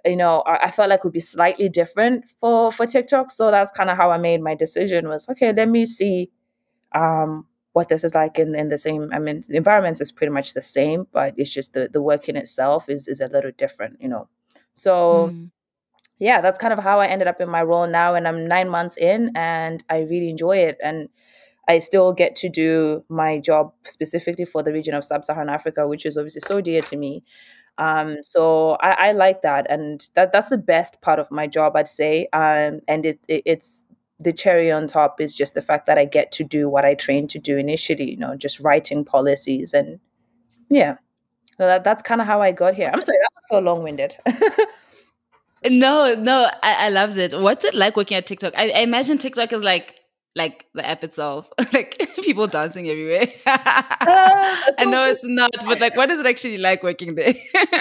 [0.05, 3.31] you know I, I felt like would be slightly different for for TikTok.
[3.31, 6.29] So that's kind of how I made my decision was okay, let me see
[6.93, 10.31] um what this is like in, in the same I mean the environment is pretty
[10.31, 13.51] much the same, but it's just the the work in itself is is a little
[13.57, 14.27] different, you know.
[14.73, 15.51] So mm.
[16.19, 18.69] yeah, that's kind of how I ended up in my role now and I'm nine
[18.69, 21.09] months in and I really enjoy it and
[21.67, 26.05] I still get to do my job specifically for the region of sub-Saharan Africa, which
[26.05, 27.23] is obviously so dear to me.
[27.77, 31.75] Um, so I, I, like that, and that that's the best part of my job,
[31.75, 32.27] I'd say.
[32.33, 33.83] Um, and it, it, it's
[34.19, 36.93] the cherry on top is just the fact that I get to do what I
[36.93, 38.11] trained to do initially.
[38.11, 39.99] You know, just writing policies, and
[40.69, 40.95] yeah,
[41.57, 42.89] so that, that's kind of how I got here.
[42.91, 44.17] I'm sorry, that was so long winded.
[45.69, 47.39] no, no, I, I loved it.
[47.39, 48.53] What's it like working at TikTok?
[48.57, 50.00] I, I imagine TikTok is like
[50.35, 53.27] like the app itself, like people dancing everywhere.
[53.45, 53.55] uh,
[54.79, 57.33] I know it's not, but like, what is it actually like working there?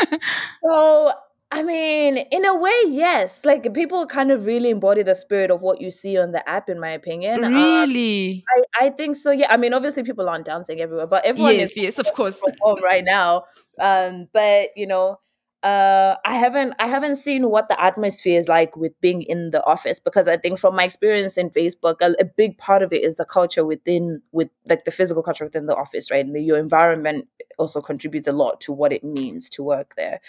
[0.64, 1.12] so,
[1.52, 3.44] I mean, in a way, yes.
[3.44, 6.68] Like people kind of really embody the spirit of what you see on the app,
[6.68, 7.44] in my opinion.
[7.44, 9.30] Um, really, um, I, I think so.
[9.30, 12.40] Yeah, I mean, obviously people aren't dancing everywhere, but everyone yes, is yes, of course,
[12.60, 13.44] home right now.
[13.80, 15.18] Um, but you know,
[15.62, 19.62] uh, I haven't I haven't seen what the atmosphere is like with being in the
[19.64, 23.05] office because I think from my experience in Facebook, a, a big part of it
[23.05, 26.25] is the culture within with like the physical culture within the office, right?
[26.25, 30.20] And the, your environment also contributes a lot to what it means to work there.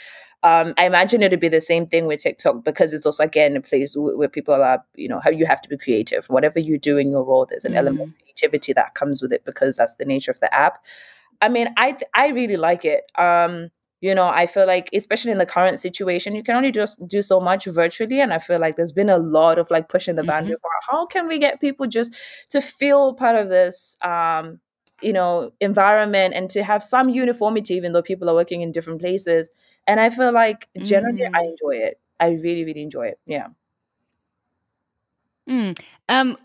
[0.44, 3.62] Um, I imagine it'd be the same thing with TikTok because it's also again a
[3.62, 6.26] place where, where people are, you know, how you have to be creative.
[6.26, 7.78] Whatever you do in your role, there's an mm.
[7.78, 10.84] element of creativity that comes with it because that's the nature of the app.
[11.42, 13.10] I mean, I I really like it.
[13.18, 17.06] Um, you know i feel like especially in the current situation you can only just
[17.08, 20.16] do so much virtually and i feel like there's been a lot of like pushing
[20.16, 20.62] the boundary mm-hmm.
[20.62, 22.16] for how can we get people just
[22.50, 24.60] to feel part of this um
[25.02, 29.00] you know environment and to have some uniformity even though people are working in different
[29.00, 29.52] places?
[29.88, 31.36] And i feel like generally mm.
[31.36, 32.00] i enjoy it.
[32.20, 33.20] I really really enjoy it.
[33.26, 33.48] Yeah.
[35.50, 35.78] Mm.
[36.08, 36.38] um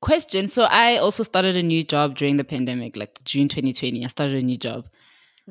[0.00, 0.48] question.
[0.48, 4.36] So i also started a new job during the pandemic like june 2020 i started
[4.36, 4.88] a new job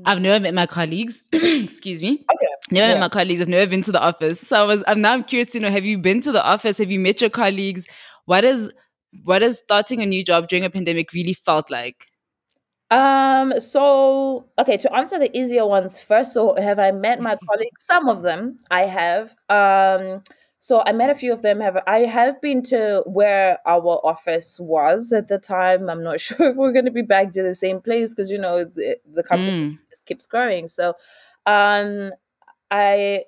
[0.05, 1.23] I've never met my colleagues.
[1.31, 2.25] Excuse me.
[2.33, 2.47] Okay.
[2.71, 2.93] Never yeah.
[2.93, 3.41] met my colleagues.
[3.41, 4.39] I've never been to the office.
[4.39, 4.83] So I was.
[4.87, 5.13] I'm now.
[5.13, 5.69] I'm curious to know.
[5.69, 6.77] Have you been to the office?
[6.77, 7.85] Have you met your colleagues?
[8.25, 8.71] What is
[9.23, 12.05] what is starting a new job during a pandemic really felt like?
[12.91, 13.59] Um.
[13.59, 14.77] So okay.
[14.77, 16.33] To answer the easier ones first.
[16.33, 17.85] So have I met my colleagues?
[17.85, 19.35] Some of them I have.
[19.49, 20.23] Um.
[20.59, 21.61] So I met a few of them.
[21.61, 25.89] Have I have been to where our office was at the time.
[25.89, 28.37] I'm not sure if we're going to be back to the same place because you
[28.37, 29.79] know the, the company mm.
[29.89, 30.67] just keeps growing.
[30.67, 30.95] So,
[31.45, 32.11] um,
[32.71, 33.23] I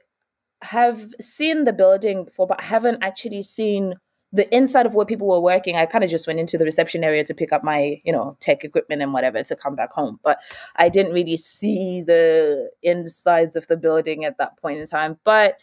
[0.62, 3.96] have seen the building before, but I haven't actually seen
[4.34, 5.76] the inside of where people were working.
[5.76, 8.38] I kind of just went into the reception area to pick up my, you know,
[8.40, 10.20] tech equipment and whatever to come back home.
[10.24, 10.40] But
[10.76, 15.18] I didn't really see the insides of the building at that point in time.
[15.24, 15.58] But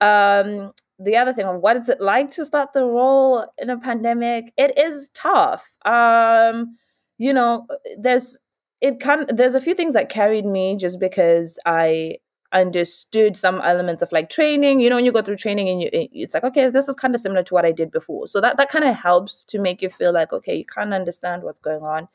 [0.00, 4.52] um the other thing what is it like to start the role in a pandemic?
[4.56, 5.66] It is tough.
[5.84, 6.76] Um
[7.18, 7.66] you know
[7.98, 8.38] there's
[8.80, 12.16] it can there's a few things that carried me just because i
[12.52, 14.80] understood some elements of like training.
[14.80, 17.14] You know when you go through training and you it's like okay this is kind
[17.14, 18.26] of similar to what i did before.
[18.26, 20.98] So that that kind of helps to make you feel like okay you kind of
[21.00, 22.08] understand what's going on.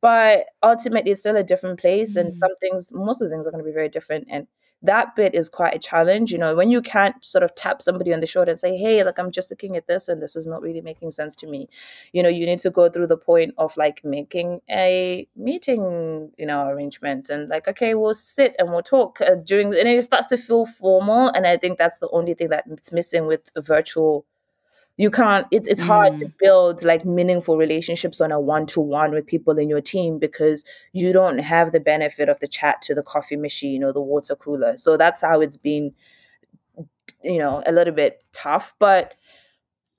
[0.00, 2.26] But ultimately it's still a different place mm-hmm.
[2.26, 4.46] and some things most of the things are going to be very different and
[4.82, 6.32] that bit is quite a challenge.
[6.32, 9.04] You know, when you can't sort of tap somebody on the shoulder and say, hey,
[9.04, 11.68] like I'm just looking at this and this is not really making sense to me.
[12.12, 16.46] You know, you need to go through the point of like making a meeting, you
[16.46, 20.26] know, arrangement and like, okay, we'll sit and we'll talk uh, during, and it starts
[20.28, 21.28] to feel formal.
[21.28, 24.26] And I think that's the only thing that's missing with virtual
[25.02, 26.32] you can't it's it's hard to mm.
[26.38, 31.38] build like meaningful relationships on a one-to-one with people in your team because you don't
[31.38, 34.96] have the benefit of the chat to the coffee machine or the water cooler so
[34.96, 35.92] that's how it's been
[37.24, 39.14] you know a little bit tough but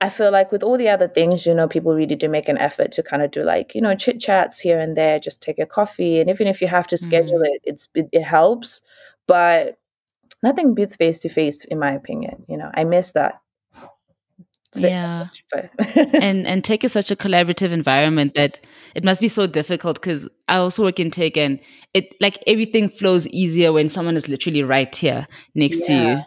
[0.00, 2.58] I feel like with all the other things, you know, people really do make an
[2.58, 5.58] effort to kind of do like, you know, chit chats here and there, just take
[5.58, 6.20] a coffee.
[6.20, 7.46] And even if you have to schedule mm.
[7.46, 8.82] it, it's it, it helps.
[9.26, 9.78] But
[10.42, 12.44] nothing beats face to face, in my opinion.
[12.48, 13.40] You know, I miss that
[14.80, 15.26] yeah
[16.20, 18.60] and and tech is such a collaborative environment that
[18.94, 21.60] it must be so difficult because i also work in tech and
[21.92, 25.86] it like everything flows easier when someone is literally right here next yeah.
[25.86, 26.22] to you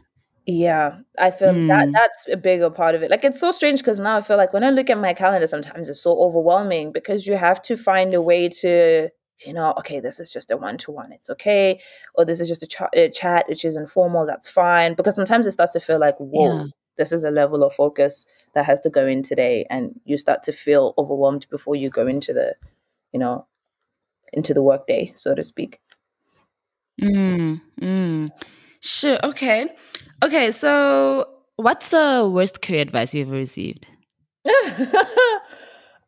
[0.49, 1.67] yeah i feel mm.
[1.67, 4.37] that that's a bigger part of it like it's so strange because now i feel
[4.37, 7.75] like when i look at my calendar sometimes it's so overwhelming because you have to
[7.75, 9.09] find a way to
[9.45, 11.79] you know, okay, this is just a one to one, it's okay,
[12.15, 14.95] or this is just a, ch- a, chat which is informal, that's fine.
[14.95, 16.65] Because sometimes it starts to feel like, whoa, yeah
[16.97, 20.43] this is the level of focus that has to go in today and you start
[20.43, 22.55] to feel overwhelmed before you go into the
[23.13, 23.45] you know
[24.33, 25.79] into the workday so to speak
[27.01, 28.29] mm, mm.
[28.81, 29.69] sure okay
[30.23, 33.87] okay so what's the worst career advice you've ever received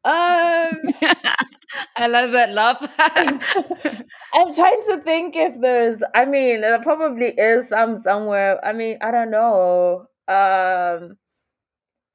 [0.03, 0.79] um
[1.95, 2.81] I love that laugh.
[4.33, 8.63] I'm trying to think if there's I mean there probably is some somewhere.
[8.65, 10.05] I mean, I don't know.
[10.29, 11.17] Um,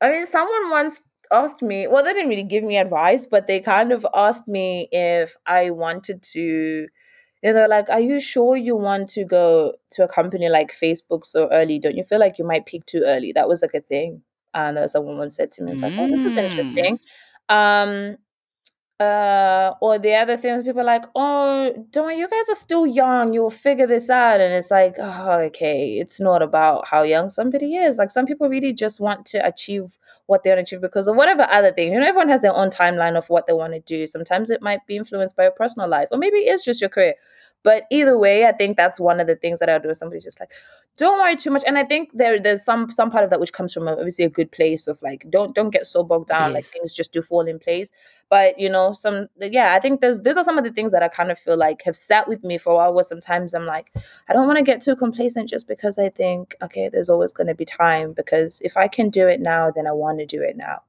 [0.00, 3.61] I mean, someone once asked me, well, they didn't really give me advice, but they
[3.61, 6.87] kind of asked me if I wanted to,
[7.42, 11.24] you know, like, are you sure you want to go to a company like Facebook
[11.24, 11.79] so early?
[11.79, 13.33] Don't you feel like you might peak too early?
[13.33, 14.22] That was like a thing.
[14.55, 16.44] And uh, someone once said to me, it's like, oh, this is mm.
[16.44, 17.00] interesting.
[17.48, 18.16] Um,
[19.00, 23.33] uh or the other things people are like oh don't you guys are still young.
[23.33, 24.40] You'll figure this out.
[24.40, 25.98] And it's like oh okay.
[25.98, 27.98] It's not about how young somebody is.
[27.98, 31.16] Like some people really just want to achieve what they want to achieve because of
[31.16, 33.80] whatever other thing you know everyone has their own timeline of what they want to
[33.80, 34.07] do.
[34.07, 37.14] Sometimes it might be influenced by your personal life or maybe it's just your career
[37.64, 39.92] But either way, I think that's one of the things that I'll do.
[39.94, 40.53] Somebody's just like,
[40.98, 41.62] don't worry too much.
[41.66, 44.29] And I think there there's some some part of that which comes from obviously a
[44.29, 46.55] good place of like don't don't get so bogged down, yes.
[46.55, 47.90] like things just do fall in place.
[48.29, 51.03] But you know, some yeah, I think there's these are some of the things that
[51.03, 53.64] I kind of feel like have sat with me for a while where sometimes I'm
[53.64, 53.90] like,
[54.29, 57.55] I don't want to get too complacent just because I think, okay, there's always gonna
[57.55, 60.57] be time because if I can do it now, then I want to do it
[60.59, 60.83] now.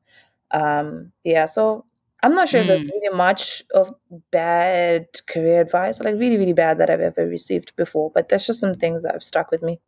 [0.52, 1.86] Um, yeah, so
[2.26, 2.68] I'm not sure mm.
[2.68, 3.94] there's really much of
[4.32, 8.60] bad career advice, like really, really bad that I've ever received before, but there's just
[8.60, 9.80] some things that have stuck with me.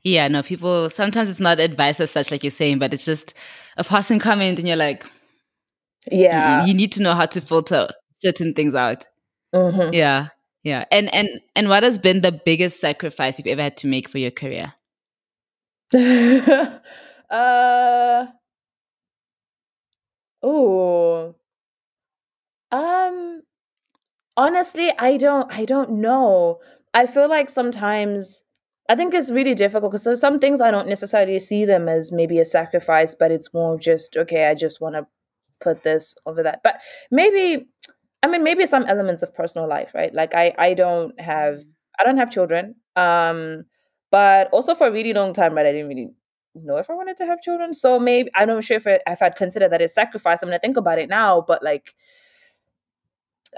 [0.00, 3.34] Yeah, no, people sometimes it's not advice as such, like you're saying, but it's just
[3.76, 5.04] a passing comment, and you're like,
[6.10, 9.04] yeah, you need to know how to filter certain things out.
[9.54, 9.92] Mm-hmm.
[9.92, 10.28] Yeah,
[10.62, 14.08] yeah, and and and what has been the biggest sacrifice you've ever had to make
[14.08, 14.72] for your career?
[17.30, 18.26] uh
[20.42, 21.34] Oh.
[22.70, 23.42] Um,
[24.36, 26.60] honestly, I don't I don't know.
[26.94, 28.42] I feel like sometimes
[28.88, 32.12] I think it's really difficult because there's some things I don't necessarily see them as
[32.12, 35.06] maybe a sacrifice, but it's more just okay, I just want to
[35.60, 36.60] put this over that.
[36.62, 37.68] But maybe
[38.22, 40.14] I mean maybe some elements of personal life, right?
[40.14, 41.66] Like I I don't have mm.
[42.00, 42.76] I don't have children.
[42.96, 43.64] Um
[44.10, 46.10] but also for a really long time, right, I didn't really
[46.64, 47.74] know if I wanted to have children.
[47.74, 50.42] So maybe I'm not sure if, it, if I'd consider that a sacrifice.
[50.42, 51.94] I'm gonna think about it now, but like,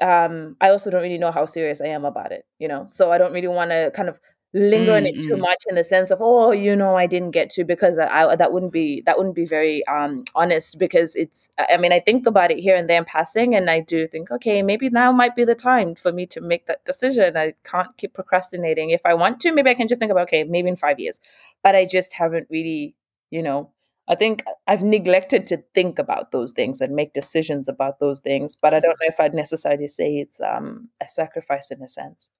[0.00, 2.84] um, I also don't really know how serious I am about it, you know.
[2.86, 4.20] So I don't really want to kind of
[4.52, 5.06] linger mm-hmm.
[5.06, 5.42] in it too mm-hmm.
[5.42, 8.52] much in the sense of oh you know i didn't get to because I, that
[8.52, 12.50] wouldn't be that wouldn't be very um honest because it's i mean i think about
[12.50, 15.44] it here and there in passing and i do think okay maybe now might be
[15.44, 19.38] the time for me to make that decision i can't keep procrastinating if i want
[19.38, 21.20] to maybe i can just think about okay maybe in five years
[21.62, 22.96] but i just haven't really
[23.30, 23.70] you know
[24.08, 28.56] i think i've neglected to think about those things and make decisions about those things
[28.56, 32.30] but i don't know if i'd necessarily say it's um a sacrifice in a sense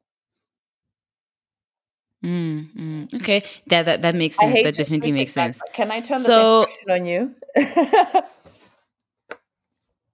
[2.25, 3.15] Mm, mm.
[3.15, 4.61] Okay, that that that makes sense.
[4.63, 5.59] That definitely makes sense.
[5.73, 7.35] Can I turn the question on you?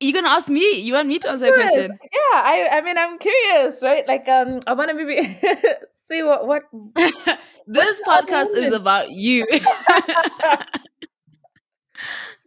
[0.01, 0.79] you gonna ask me?
[0.79, 1.91] You want me to answer a question?
[1.91, 4.07] Yeah, I I mean I'm curious, right?
[4.07, 5.19] Like um, I want to maybe
[6.09, 6.63] see what what.
[7.67, 9.45] this podcast is about you.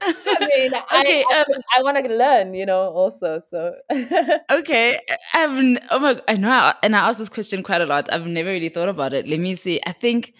[0.01, 3.39] I mean, okay, I, um, I, want to learn, you know, also.
[3.39, 3.75] So
[4.51, 4.99] okay,
[5.33, 8.12] I've oh my, I know, and I ask this question quite a lot.
[8.12, 9.27] I've never really thought about it.
[9.27, 9.81] Let me see.
[9.85, 10.33] I think,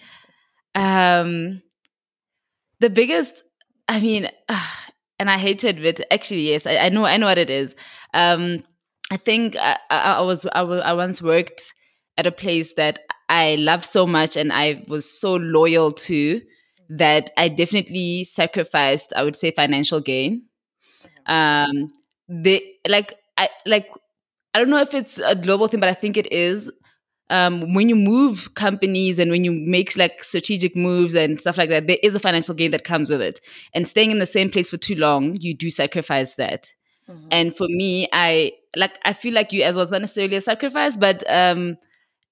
[0.74, 1.62] um,
[2.80, 3.44] the biggest.
[3.88, 4.30] I mean,
[5.18, 7.74] and I hate to admit, actually, yes, I, I, know, I know what it is.
[8.14, 8.64] Um,
[9.12, 11.74] I think I, I, I was, I was, I once worked
[12.16, 16.40] at a place that I loved so much, and I was so loyal to
[16.90, 20.42] that I definitely sacrificed, I would say, financial gain.
[21.26, 21.92] Um,
[22.28, 23.88] they like I like
[24.52, 26.70] I don't know if it's a global thing, but I think it is.
[27.30, 31.70] Um, when you move companies and when you make like strategic moves and stuff like
[31.70, 33.40] that, there is a financial gain that comes with it.
[33.72, 36.74] And staying in the same place for too long, you do sacrifice that.
[37.08, 37.28] Mm-hmm.
[37.30, 40.96] And for me, I like I feel like you as was not necessarily a sacrifice,
[40.96, 41.76] but um,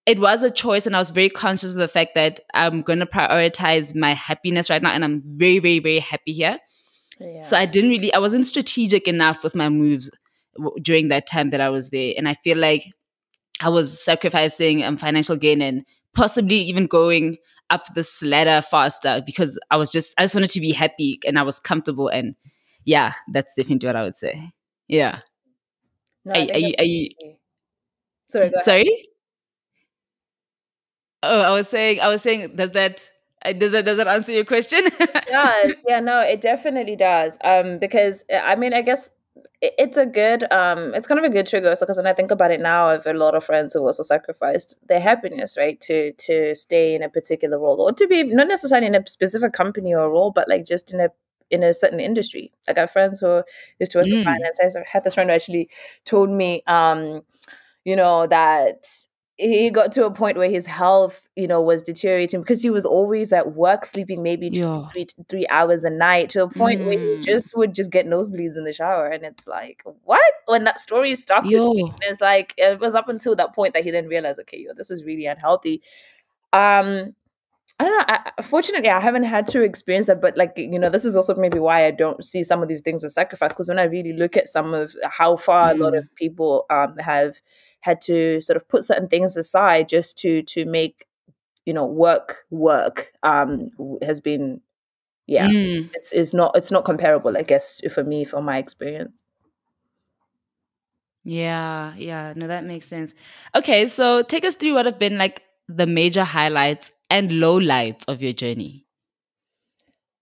[0.08, 2.98] it was a choice and I was very conscious of the fact that I'm going
[3.00, 6.58] to prioritize my happiness right now and I'm very very very happy here.
[7.20, 7.42] Yeah.
[7.42, 10.10] So I didn't really I wasn't strategic enough with my moves
[10.56, 12.84] w- during that time that I was there and I feel like
[13.60, 17.36] I was sacrificing um, financial gain and possibly even going
[17.68, 21.38] up this ladder faster because I was just I just wanted to be happy and
[21.38, 22.34] I was comfortable and
[22.86, 24.52] yeah, that's definitely what I would say.
[24.86, 25.20] Yeah.
[26.24, 27.10] No, are, are, you, are you,
[28.26, 29.08] Sorry, Sorry?
[31.22, 33.10] Oh, I was saying, I was saying, does that
[33.44, 34.80] uh, does that does that answer your question?
[34.84, 37.36] it does yeah, no, it definitely does.
[37.44, 39.10] Um, because uh, I mean, I guess
[39.60, 42.30] it's a good um it's kind of a good trigger so because when i think
[42.30, 46.12] about it now i've a lot of friends who also sacrificed their happiness right to
[46.12, 49.94] to stay in a particular role or to be not necessarily in a specific company
[49.94, 51.08] or role but like just in a
[51.50, 53.42] in a certain industry i got friends who
[53.80, 54.18] used to work mm.
[54.18, 55.68] in finance i had this friend who actually
[56.04, 57.22] told me um
[57.84, 58.86] you know that
[59.38, 62.84] he got to a point where his health, you know, was deteriorating because he was
[62.84, 64.86] always at work, sleeping maybe two, yeah.
[64.88, 66.86] three, three hours a night to a point mm.
[66.86, 67.22] where he mm.
[67.22, 69.06] just would just get nosebleeds in the shower.
[69.06, 70.32] And it's like, what?
[70.46, 73.84] When that story stuck with me, it's like it was up until that point that
[73.84, 75.82] he then realized, okay, yo, this is really unhealthy.
[76.52, 77.14] Um,
[77.78, 78.04] I don't know.
[78.08, 81.34] I, fortunately, I haven't had to experience that, but like you know, this is also
[81.34, 83.52] maybe why I don't see some of these things as sacrifice.
[83.52, 85.72] Because when I really look at some of how far mm.
[85.72, 85.98] a lot mm.
[85.98, 87.36] of people um, have
[87.80, 91.06] had to sort of put certain things aside just to to make
[91.64, 93.68] you know work work um
[94.02, 94.60] has been
[95.26, 95.88] yeah mm.
[95.92, 99.22] it's it's not it's not comparable i guess for me from my experience
[101.24, 103.12] Yeah, yeah, no, that makes sense.
[103.54, 108.22] Okay, so take us through what have been like the major highlights and lowlights of
[108.22, 108.86] your journey.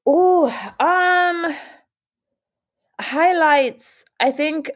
[0.06, 0.48] Oh,
[0.80, 1.54] um,
[3.00, 4.04] highlights.
[4.20, 4.70] I think,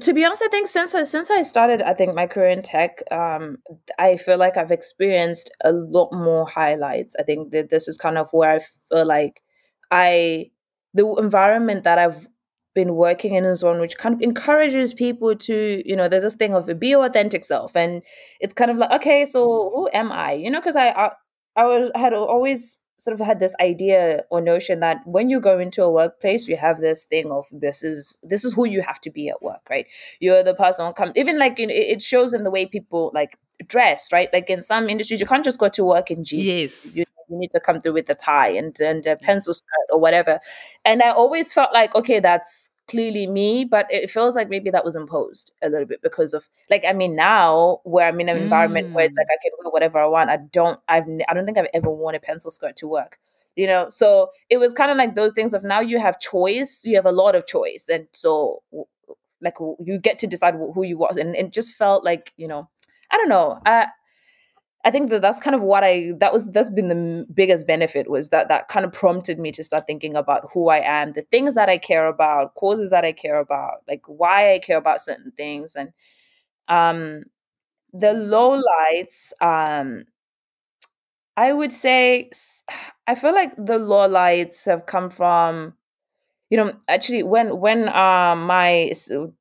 [0.00, 2.62] to be honest, I think since I since I started, I think my career in
[2.62, 3.58] tech, um,
[3.98, 7.16] I feel like I've experienced a lot more highlights.
[7.18, 8.60] I think that this is kind of where I
[8.90, 9.42] feel like
[9.90, 10.50] I
[10.94, 12.28] the environment that I've
[12.74, 16.34] been working in is one which kind of encourages people to, you know, there's this
[16.34, 18.02] thing of be your authentic self, and
[18.40, 20.32] it's kind of like, okay, so who am I?
[20.32, 21.10] You know, because I, I
[21.56, 25.58] I was had always sort of had this idea or notion that when you go
[25.58, 29.00] into a workplace, you have this thing of this is this is who you have
[29.00, 29.86] to be at work, right?
[30.20, 31.12] You're the person who.
[31.16, 34.28] Even like it shows in the way people like dress, right?
[34.32, 36.44] Like in some industries, you can't just go to work in jeans.
[36.44, 36.96] Yes.
[36.96, 39.98] You, you need to come through with a tie and and a pencil skirt or
[40.00, 40.40] whatever.
[40.84, 44.84] And I always felt like, okay, that's clearly me, but it feels like maybe that
[44.84, 48.36] was imposed a little bit because of like I mean now where I'm in an
[48.36, 49.34] environment where it's like Mm.
[49.34, 50.30] I can wear whatever I want.
[50.30, 53.18] I don't I've I don't think I've ever worn a pencil skirt to work.
[53.54, 56.82] You know, so it was kind of like those things of now you have choice,
[56.86, 58.62] you have a lot of choice, and so
[59.40, 62.68] like you get to decide who you was, and it just felt like you know,
[63.12, 63.60] I don't know.
[63.66, 63.88] I
[64.84, 68.10] I think that that's kind of what I that was that's been the biggest benefit
[68.10, 71.22] was that that kind of prompted me to start thinking about who I am, the
[71.30, 75.02] things that I care about, causes that I care about, like why I care about
[75.02, 75.90] certain things, and
[76.68, 77.24] um
[77.94, 79.32] the low lights.
[79.40, 80.04] Um,
[81.36, 82.30] I would say
[83.06, 85.74] I feel like the low lights have come from
[86.52, 88.92] you know actually when when um my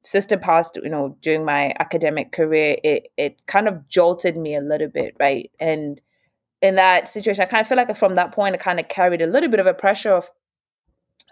[0.02, 4.62] sister passed you know during my academic career it it kind of jolted me a
[4.62, 6.02] little bit right and
[6.62, 9.22] in that situation, I kind of feel like from that point, I kind of carried
[9.22, 10.30] a little bit of a pressure of,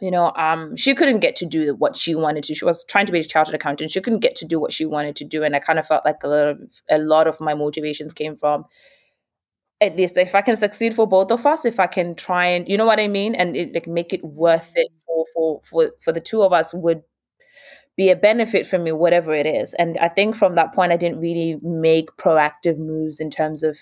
[0.01, 2.55] you know, um, she couldn't get to do what she wanted to.
[2.55, 3.91] She was trying to be a chartered accountant.
[3.91, 6.05] She couldn't get to do what she wanted to do, and I kind of felt
[6.05, 6.59] like a lot of
[6.89, 8.65] a lot of my motivations came from
[9.81, 12.67] at least if I can succeed for both of us, if I can try and
[12.69, 15.91] you know what I mean, and it, like make it worth it for for for
[16.01, 17.01] for the two of us would
[17.97, 19.73] be a benefit for me, whatever it is.
[19.75, 23.77] And I think from that point, I didn't really make proactive moves in terms of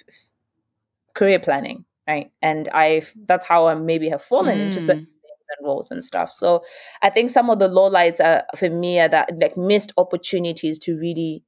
[1.14, 2.32] career planning, right?
[2.42, 5.22] And I that's how I maybe have fallen into certain Mm.
[5.22, 6.32] things and roles and stuff.
[6.32, 6.64] So
[7.02, 10.94] I think some of the lowlights are for me are that like missed opportunities to
[11.00, 11.44] really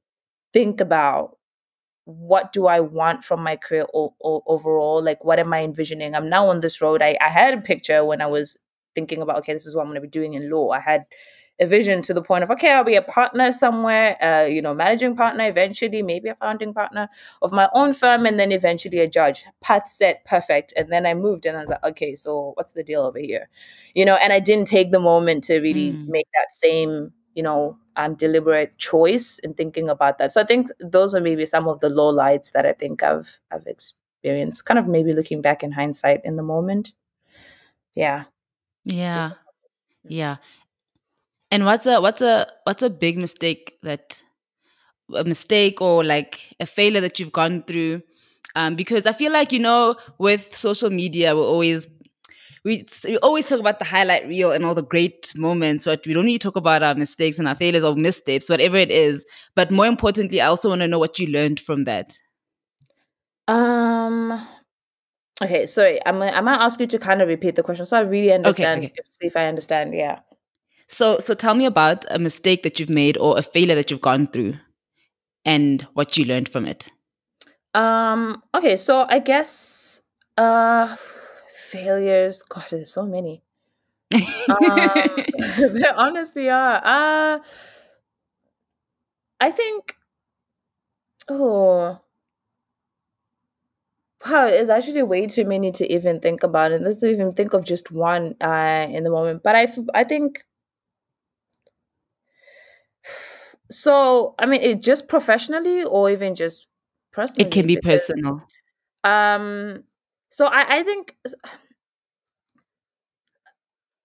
[0.52, 1.38] think about
[2.18, 5.02] what do I want from my career o- o- overall?
[5.02, 6.14] Like, what am I envisioning?
[6.14, 7.02] I'm now on this road.
[7.02, 8.56] I, I had a picture when I was
[8.94, 10.70] thinking about, okay, this is what I'm going to be doing in law.
[10.70, 11.04] I had
[11.60, 14.72] a vision to the point of, okay, I'll be a partner somewhere, uh, you know,
[14.74, 17.08] managing partner eventually, maybe a founding partner
[17.42, 19.44] of my own firm, and then eventually a judge.
[19.60, 20.72] Path set, perfect.
[20.76, 23.48] And then I moved and I was like, okay, so what's the deal over here?
[23.94, 26.08] You know, and I didn't take the moment to really Mm.
[26.08, 30.32] make that same, you know, um, deliberate choice in thinking about that.
[30.32, 33.38] So I think those are maybe some of the low lights that I think I've
[33.52, 34.64] I've experienced.
[34.64, 36.92] Kind of maybe looking back in hindsight in the moment.
[37.94, 38.24] Yeah.
[38.84, 39.32] Yeah.
[40.04, 40.36] Yeah.
[41.50, 44.22] And what's a what's a what's a big mistake that
[45.14, 48.02] a mistake or like a failure that you've gone through?
[48.54, 51.86] Um, because I feel like you know, with social media, we're always
[52.64, 56.12] we, we always talk about the highlight reel and all the great moments, but we
[56.12, 59.24] don't really talk about our mistakes and our failures or missteps, whatever it is.
[59.54, 62.12] But more importantly, I also want to know what you learned from that.
[63.48, 64.46] Um.
[65.42, 65.66] Okay.
[65.66, 65.98] Sorry.
[66.06, 66.18] I'm.
[66.18, 68.84] gonna- I might ask you to kind of repeat the question so I really understand.
[68.84, 68.92] okay.
[69.08, 69.94] See if I understand.
[69.94, 70.20] Yeah.
[70.88, 74.00] So, so tell me about a mistake that you've made or a failure that you've
[74.00, 74.54] gone through,
[75.44, 76.90] and what you learned from it.
[77.74, 78.42] Um.
[78.54, 78.76] Okay.
[78.76, 80.02] So I guess.
[80.36, 80.94] Uh.
[81.70, 82.42] Failures.
[82.42, 83.42] God, there's so many.
[84.50, 84.90] Um.
[85.58, 86.80] there honestly are.
[86.84, 87.38] Uh.
[89.40, 89.96] I think.
[91.28, 92.00] Oh.
[94.26, 97.64] Wow, it's actually way too many to even think about, and let's even think of
[97.64, 99.42] just one uh, in the moment.
[99.42, 100.44] But I, f- I think
[103.70, 104.34] so.
[104.38, 106.66] I mean, it just professionally or even just
[107.12, 107.46] personally.
[107.46, 108.42] it can be because, personal.
[109.04, 109.84] um.
[110.30, 111.16] So I, I think,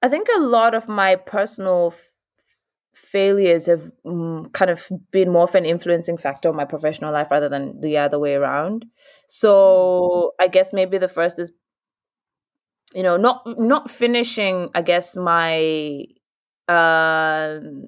[0.02, 2.08] I think a lot of my personal f-
[2.94, 7.32] failures have mm, kind of been more of an influencing factor on my professional life
[7.32, 8.86] rather than the other way around.
[9.28, 11.52] So I guess maybe the first is
[12.94, 16.04] you know not not finishing i guess my
[16.68, 17.88] um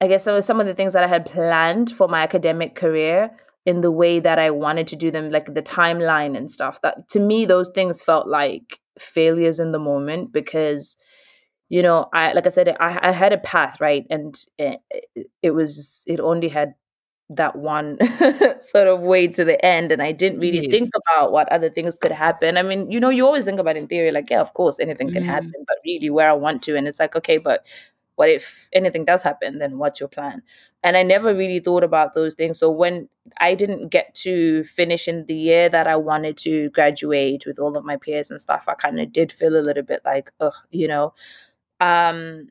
[0.00, 2.74] i guess some of some of the things that i had planned for my academic
[2.74, 3.30] career
[3.66, 7.08] in the way that i wanted to do them like the timeline and stuff that
[7.08, 10.96] to me those things felt like failures in the moment because
[11.68, 14.80] you know, I like I said, I, I had a path, right, and it,
[15.42, 16.74] it was it only had
[17.28, 17.98] that one
[18.60, 20.70] sort of way to the end and i didn't really yes.
[20.70, 23.76] think about what other things could happen i mean you know you always think about
[23.76, 25.26] in theory like yeah of course anything can mm.
[25.26, 27.66] happen but really where i want to and it's like okay but
[28.16, 30.42] what if anything does happen then what's your plan?
[30.82, 32.58] And i never really thought about those things.
[32.58, 33.08] So when
[33.40, 37.76] i didn't get to finish in the year that i wanted to graduate with all
[37.76, 40.54] of my peers and stuff i kind of did feel a little bit like ugh
[40.70, 41.14] you know?
[41.80, 42.48] Um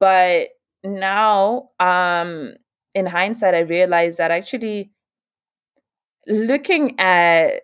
[0.00, 0.48] but
[0.84, 2.54] now um
[2.94, 4.90] in hindsight, I realized that actually
[6.26, 7.62] looking at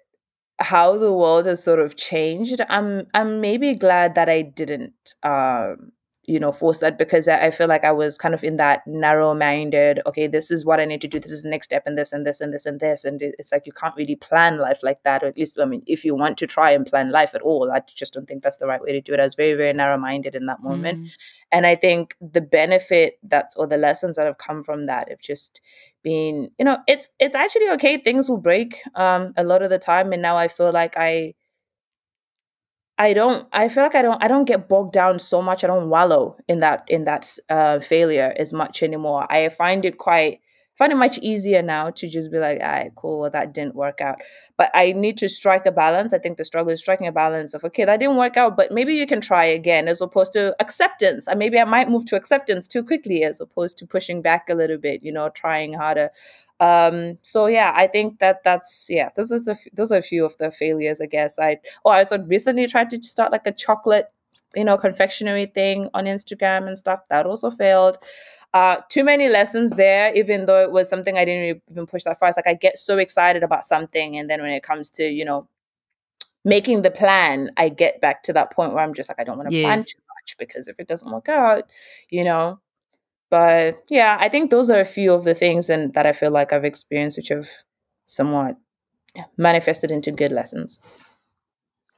[0.61, 5.93] how the world has sort of changed, I'm I'm maybe glad that I didn't um,
[6.27, 9.33] you know, force that because I feel like I was kind of in that narrow
[9.33, 11.21] minded, okay, this is what I need to do.
[11.21, 13.05] This is the next step and this and this and this and this.
[13.05, 15.23] And it's like you can't really plan life like that.
[15.23, 17.71] Or at least, I mean, if you want to try and plan life at all,
[17.71, 19.21] I just don't think that's the right way to do it.
[19.21, 20.99] I was very, very narrow minded in that moment.
[20.99, 21.11] Mm.
[21.53, 25.21] And I think the benefit that's or the lessons that have come from that have
[25.21, 25.61] just
[26.03, 27.99] been, you know, it's it's actually okay.
[27.99, 30.13] Things will break um a lot of the time.
[30.13, 31.35] And now I feel like I
[32.99, 35.65] I don't I feel like I don't I don't get bogged down so much.
[35.65, 39.31] I don't wallow in that in that uh, failure as much anymore.
[39.31, 40.41] I find it quite
[40.77, 43.75] find it much easier now to just be like, all right, cool, well, that didn't
[43.75, 44.21] work out.
[44.59, 46.13] But I need to strike a balance.
[46.13, 48.71] I think the struggle is striking a balance of, okay, that didn't work out, but
[48.71, 51.27] maybe you can try again, as opposed to acceptance.
[51.27, 54.55] And maybe I might move to acceptance too quickly, as opposed to pushing back a
[54.55, 56.11] little bit, you know, trying harder.
[56.59, 60.03] Um, so yeah, I think that that's yeah, this is a f- those are a
[60.03, 61.39] few of the failures, I guess.
[61.39, 64.07] I oh, I also recently tried to start like a chocolate,
[64.55, 67.01] you know, confectionery thing on Instagram and stuff.
[67.11, 67.99] That also failed.
[68.55, 72.19] Uh, too many lessons there, even though it was something I didn't even push that
[72.19, 72.31] far.
[72.31, 75.27] It's like I get so excited about something, and then when it comes to you
[75.27, 75.47] know
[76.47, 79.37] making the plan, I get back to that point where I'm just like I don't
[79.37, 79.65] want to yes.
[79.65, 81.65] plan too much because if it doesn't work out,
[82.09, 82.61] you know,
[83.31, 86.31] but yeah, I think those are a few of the things and that I feel
[86.31, 87.49] like I've experienced, which have
[88.07, 88.57] somewhat
[89.37, 90.79] manifested into good lessons.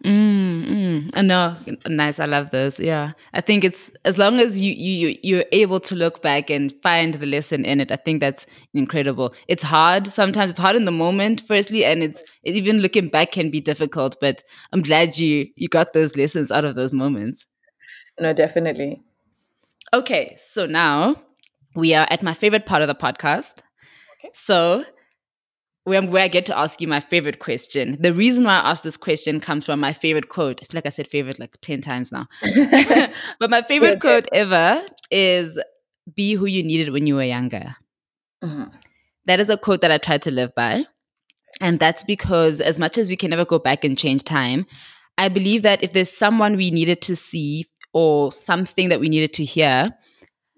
[0.05, 1.25] Mm, mm.
[1.25, 1.57] No,
[1.89, 2.21] nice.
[2.21, 2.79] I love those.
[2.79, 6.73] Yeah, I think it's as long as you you you're able to look back and
[6.83, 7.91] find the lesson in it.
[7.91, 9.35] I think that's incredible.
[9.49, 10.51] It's hard sometimes.
[10.51, 14.17] It's hard in the moment, firstly, and it's even looking back can be difficult.
[14.21, 17.45] But I'm glad you you got those lessons out of those moments.
[18.21, 19.03] No, definitely.
[19.93, 21.17] Okay, so now
[21.75, 23.61] we are at my favorite part of the podcast.
[24.21, 24.31] Okay.
[24.35, 24.85] So
[25.85, 27.97] where, where I get to ask you my favorite question.
[27.99, 30.61] The reason why I asked this question comes from my favorite quote.
[30.63, 32.29] I feel like I said favorite like 10 times now.
[33.41, 34.01] but my favorite okay.
[34.01, 35.59] quote ever is
[36.15, 37.77] be who you needed when you were younger.
[38.45, 38.65] Mm-hmm.
[39.27, 40.85] That is a quote that I try to live by.
[41.61, 44.67] And that's because as much as we can never go back and change time,
[45.17, 49.33] I believe that if there's someone we needed to see or something that we needed
[49.35, 49.95] to hear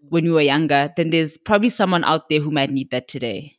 [0.08, 3.56] when we were younger, then there's probably someone out there who might need that today.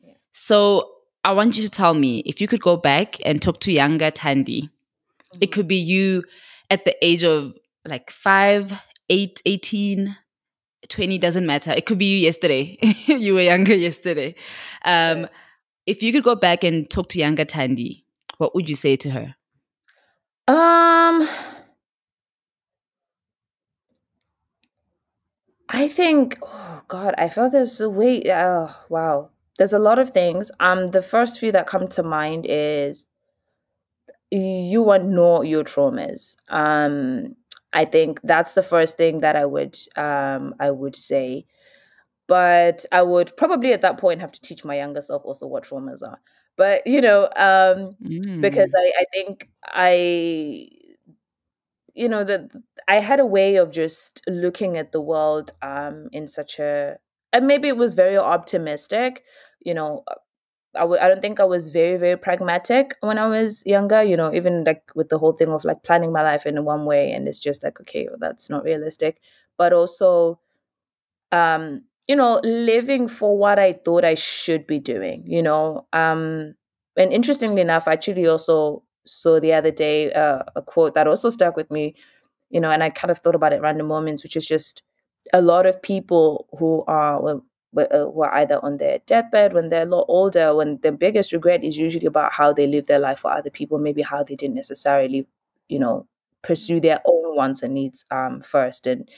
[0.00, 0.14] Yeah.
[0.32, 0.90] So
[1.24, 4.10] I want you to tell me if you could go back and talk to younger
[4.10, 5.38] Thandi, mm-hmm.
[5.40, 6.24] it could be you
[6.70, 7.54] at the age of
[7.84, 10.16] like five, eight, 18,
[10.88, 11.72] 20, doesn't matter.
[11.72, 12.78] It could be you yesterday.
[13.06, 14.34] you were younger yesterday.
[14.84, 15.28] Um, yeah.
[15.86, 18.04] If you could go back and talk to younger Thandi,
[18.36, 19.34] what would you say to her?
[20.46, 21.28] Um,
[25.68, 28.22] I think, oh God, I felt there's a way.
[28.30, 29.30] Oh, wow.
[29.58, 30.50] There's a lot of things.
[30.60, 33.06] Um, the first few that come to mind is
[34.30, 36.36] you want to know your traumas.
[36.48, 37.34] Um,
[37.72, 41.46] I think that's the first thing that I would um I would say.
[42.26, 45.64] But I would probably at that point have to teach my younger self also what
[45.64, 46.20] traumas are.
[46.56, 48.40] But you know, um, mm.
[48.40, 50.68] because I, I think I
[51.98, 52.42] you know that
[52.88, 56.96] i had a way of just looking at the world um in such a
[57.32, 59.24] and maybe it was very optimistic
[59.60, 60.14] you know uh,
[60.76, 64.16] I w- I don't think I was very, very pragmatic when I was younger, you
[64.16, 67.10] know, even like with the whole thing of like planning my life in one way.
[67.12, 69.20] And it's just like, okay, well, that's not realistic.
[69.56, 70.40] But also,
[71.32, 75.86] um, you know, living for what I thought I should be doing, you know.
[75.92, 76.54] Um,
[76.96, 81.56] and interestingly enough, actually also saw the other day uh, a quote that also stuck
[81.56, 81.94] with me,
[82.50, 84.82] you know, and I kind of thought about it random moments, which is just
[85.32, 87.38] a lot of people who are uh,
[87.74, 91.62] who are either on their deathbed when they're a lot older, when the biggest regret
[91.62, 94.54] is usually about how they live their life for other people, maybe how they didn't
[94.54, 95.26] necessarily,
[95.68, 96.06] you know,
[96.42, 98.86] pursue their own wants and needs um, first.
[98.86, 99.08] And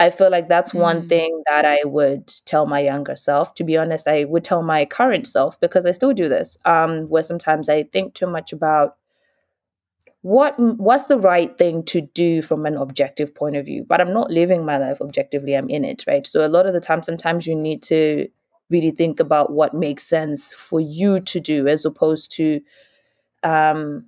[0.00, 0.80] I feel like that's mm.
[0.80, 3.54] one thing that I would tell my younger self.
[3.56, 7.06] To be honest, I would tell my current self because I still do this, um,
[7.08, 8.96] where sometimes I think too much about
[10.22, 13.84] what what's the right thing to do from an objective point of view?
[13.88, 16.26] But i'm not living my life objectively i'm in it right?
[16.26, 18.28] So a lot of the time sometimes you need to
[18.68, 22.60] really think about what makes sense for you to do as opposed to
[23.42, 24.04] um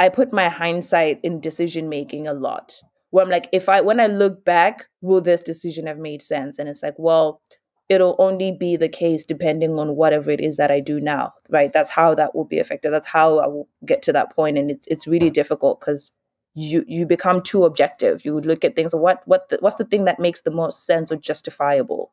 [0.00, 2.80] i put my hindsight in decision making a lot.
[3.10, 6.58] Where i'm like if i when i look back will this decision have made sense?
[6.58, 7.40] And it's like well
[7.88, 11.72] it'll only be the case depending on whatever it is that I do now, right?
[11.72, 12.90] That's how that will be affected.
[12.90, 16.12] That's how I will get to that point, and it's it's really difficult because
[16.54, 18.24] you you become too objective.
[18.24, 18.94] You look at things.
[18.94, 22.12] What what the, what's the thing that makes the most sense or justifiable?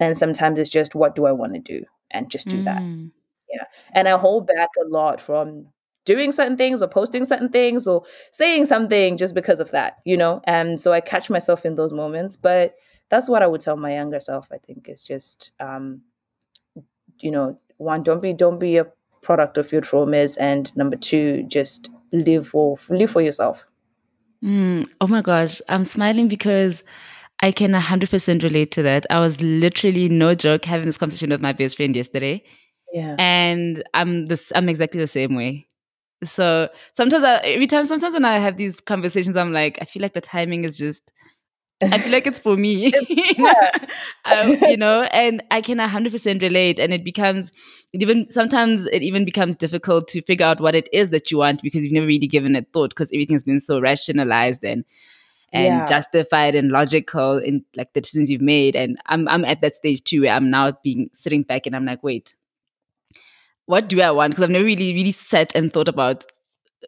[0.00, 2.64] And sometimes it's just what do I want to do, and just do mm.
[2.64, 2.82] that.
[3.52, 5.66] Yeah, and I hold back a lot from
[6.04, 10.16] doing certain things or posting certain things or saying something just because of that, you
[10.16, 10.40] know.
[10.44, 12.74] And so I catch myself in those moments, but
[13.14, 14.48] that's what I would tell my younger self.
[14.50, 16.00] I think is just, um,
[17.20, 18.86] you know, one, don't be don't be a
[19.22, 23.66] product of your traumas, and number two, just live for live for yourself.
[24.42, 26.82] Mm, oh my gosh, I'm smiling because
[27.40, 29.06] I can 100% relate to that.
[29.10, 32.42] I was literally no joke having this conversation with my best friend yesterday.
[32.92, 33.14] Yeah.
[33.18, 35.68] And I'm this I'm exactly the same way.
[36.24, 40.02] So sometimes I, every time sometimes when I have these conversations I'm like I feel
[40.02, 41.12] like the timing is just
[41.92, 42.86] I feel like it's for me,
[44.24, 46.78] um, you know, and I can 100% relate.
[46.78, 47.52] And it becomes
[47.92, 51.38] it even sometimes it even becomes difficult to figure out what it is that you
[51.38, 54.84] want because you've never really given it thought because everything's been so rationalized and
[55.52, 55.84] and yeah.
[55.86, 58.74] justified and logical in like the decisions you've made.
[58.74, 61.84] And I'm I'm at that stage too where I'm now being sitting back and I'm
[61.84, 62.34] like, wait,
[63.66, 64.32] what do I want?
[64.32, 66.26] Because I've never really really sat and thought about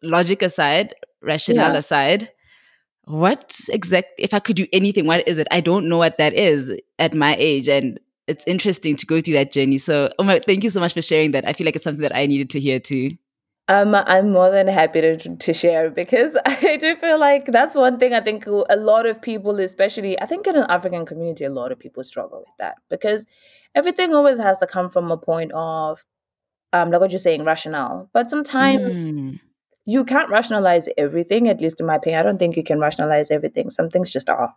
[0.02, 1.78] logic aside, rationale yeah.
[1.78, 2.32] aside
[3.06, 5.46] what exact if i could do anything what is it?
[5.50, 9.34] I don't know what that is at my age and it's interesting to go through
[9.34, 9.78] that journey.
[9.78, 11.46] So thank you so much for sharing that.
[11.46, 13.12] I feel like it's something that i needed to hear too.
[13.68, 17.98] Um, I'm more than happy to, to share because I do feel like that's one
[17.98, 21.50] thing I think a lot of people, especially I think in an African community, a
[21.50, 23.26] lot of people struggle with that because
[23.74, 26.04] everything always has to come from a point of,
[26.72, 28.08] um, like what you're saying, rationale.
[28.12, 29.40] But sometimes mm
[29.86, 32.20] you can't rationalize everything, at least in my opinion.
[32.20, 33.70] I don't think you can rationalize everything.
[33.70, 34.54] Some things just are.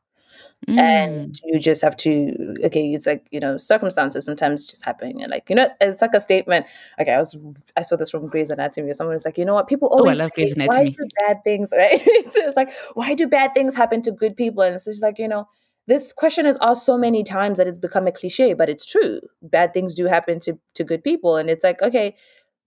[0.67, 0.77] Mm.
[0.77, 5.17] And you just have to, okay, it's like, you know, circumstances sometimes just happen.
[5.17, 6.65] You're like, you know, it's like a statement.
[6.99, 7.37] Okay, I was,
[7.77, 8.91] I saw this from Grey's Anatomy.
[8.93, 10.77] Someone was like, you know what, people always oh, I love Grey's Anatomy.
[10.77, 12.01] why do bad things, right?
[12.05, 14.63] it's like, why do bad things happen to good people?
[14.63, 15.47] And it's just like, you know,
[15.87, 19.21] this question is asked so many times that it's become a cliche, but it's true.
[19.41, 21.37] Bad things do happen to, to good people.
[21.37, 22.15] And it's like, okay,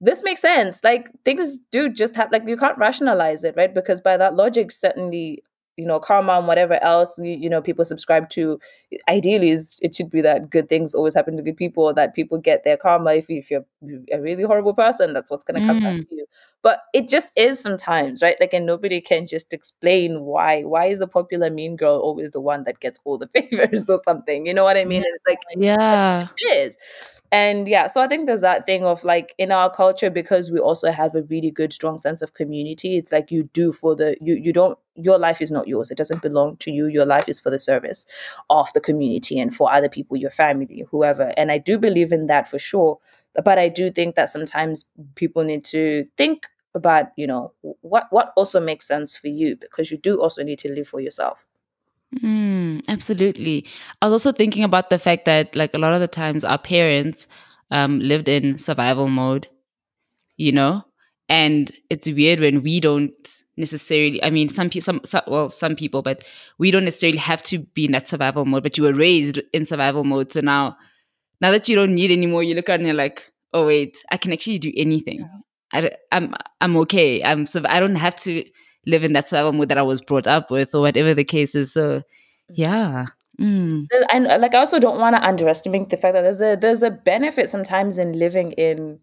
[0.02, 0.82] this makes sense.
[0.82, 3.72] Like things do just have like you can't rationalize it, right?
[3.72, 5.44] Because by that logic, certainly,
[5.76, 8.58] you know, karma and whatever else you, you know people subscribe to,
[9.08, 12.36] ideally is it should be that good things always happen to good people, that people
[12.36, 13.14] get their karma.
[13.14, 13.64] If, you, if you're
[14.12, 16.00] a really horrible person, that's what's gonna come mm.
[16.00, 16.26] back to you.
[16.62, 18.36] But it just is sometimes, right?
[18.40, 20.62] Like and nobody can just explain why.
[20.62, 24.00] Why is a popular mean girl always the one that gets all the favors or
[24.04, 24.46] something?
[24.46, 25.02] You know what I mean?
[25.02, 25.14] Yeah.
[25.14, 26.76] it's like yeah, it is
[27.32, 30.58] and yeah so i think there's that thing of like in our culture because we
[30.60, 34.16] also have a really good strong sense of community it's like you do for the
[34.20, 35.90] you you don't your life is not yours.
[35.90, 36.84] It doesn't belong to you.
[36.86, 38.04] Your life is for the service
[38.50, 41.32] of the community and for other people your family whoever.
[41.38, 42.98] And i do believe in that for sure.
[43.42, 48.34] But i do think that sometimes people need to think about you know what what
[48.36, 51.44] also makes sense for you because you do also need to live for yourself
[52.16, 53.66] Mm, absolutely.
[54.00, 56.58] I was also thinking about the fact that, like, a lot of the times our
[56.58, 57.26] parents
[57.70, 59.48] um, lived in survival mode,
[60.36, 60.84] you know?
[61.28, 65.76] And it's weird when we don't necessarily, I mean, some people, some, some, well, some
[65.76, 66.24] people, but
[66.58, 69.64] we don't necessarily have to be in that survival mode, but you were raised in
[69.64, 70.32] survival mode.
[70.32, 70.76] So now,
[71.40, 73.22] now that you don't need anymore, you look at and you're like,
[73.54, 75.28] oh, wait, I can actually do anything.
[75.72, 77.24] I, I'm, I'm okay.
[77.24, 78.44] I'm, so I don't have to
[78.86, 81.54] live in that survival mode that I was brought up with, or whatever the case
[81.54, 81.72] is.
[81.72, 82.54] So, mm-hmm.
[82.54, 83.06] yeah.
[83.40, 83.86] Mm.
[84.12, 86.82] And uh, like, I also don't want to underestimate the fact that there's a there's
[86.82, 89.00] a benefit sometimes in living in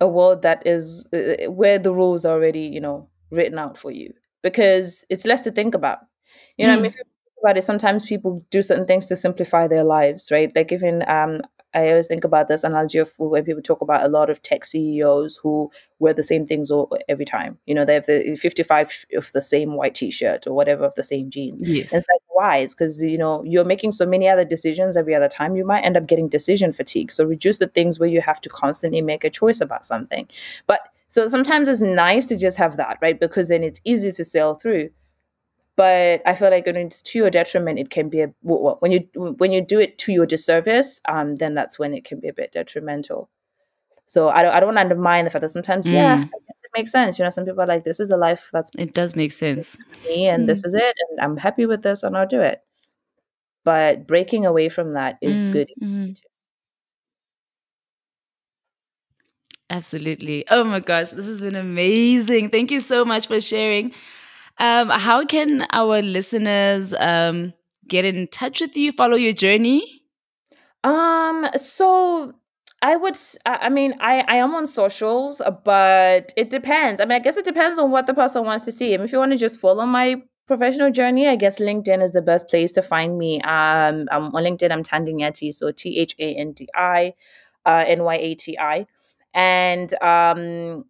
[0.00, 3.90] a world that is uh, where the rules are already, you know, written out for
[3.90, 5.98] you because it's less to think about.
[6.56, 6.76] You know, mm.
[6.76, 9.84] I mean, if you think about it, sometimes people do certain things to simplify their
[9.84, 10.50] lives, right?
[10.54, 11.42] Like even um,
[11.74, 14.64] I always think about this analogy of when people talk about a lot of tech
[14.64, 17.58] CEOs who wear the same things all, every time.
[17.66, 21.02] You know, they have the 55 of the same white t-shirt or whatever of the
[21.02, 21.68] same jeans.
[21.68, 21.92] Yes.
[21.92, 22.58] And it's like, why?
[22.58, 25.56] It's because, you know, you're making so many other decisions every other time.
[25.56, 27.10] You might end up getting decision fatigue.
[27.10, 30.28] So reduce the things where you have to constantly make a choice about something.
[30.66, 33.18] But so sometimes it's nice to just have that, right?
[33.18, 34.90] Because then it's easy to sail through
[35.76, 38.92] but I feel like when it's to your detriment, it can be a well, when
[38.92, 39.00] you
[39.38, 42.32] when you do it to your disservice, um, then that's when it can be a
[42.32, 43.28] bit detrimental.
[44.06, 45.94] So I don't I don't want to undermine the fact that sometimes, mm.
[45.94, 47.18] yeah, it makes sense.
[47.18, 49.76] You know, some people are like, this is the life that's it does make sense.
[50.06, 50.46] Me and mm.
[50.46, 52.60] this is it, and I'm happy with this, and I'll do it.
[53.64, 55.52] But breaking away from that is mm.
[55.52, 55.70] good.
[55.82, 56.20] Mm.
[59.70, 60.44] Absolutely.
[60.50, 62.50] Oh my gosh, this has been amazing.
[62.50, 63.92] Thank you so much for sharing.
[64.58, 67.52] Um, how can our listeners um,
[67.88, 70.02] get in touch with you, follow your journey?
[70.84, 72.34] Um, so
[72.82, 77.00] I would, I mean, I, I am on socials, but it depends.
[77.00, 78.92] I mean, I guess it depends on what the person wants to see.
[78.92, 82.12] I mean, if you want to just follow my professional journey, I guess LinkedIn is
[82.12, 83.40] the best place to find me.
[83.40, 87.14] Um, I'm on LinkedIn, I'm Thandi Nyathi, so T H A N D I
[87.64, 88.86] uh, N Y A T I.
[89.32, 90.84] And um,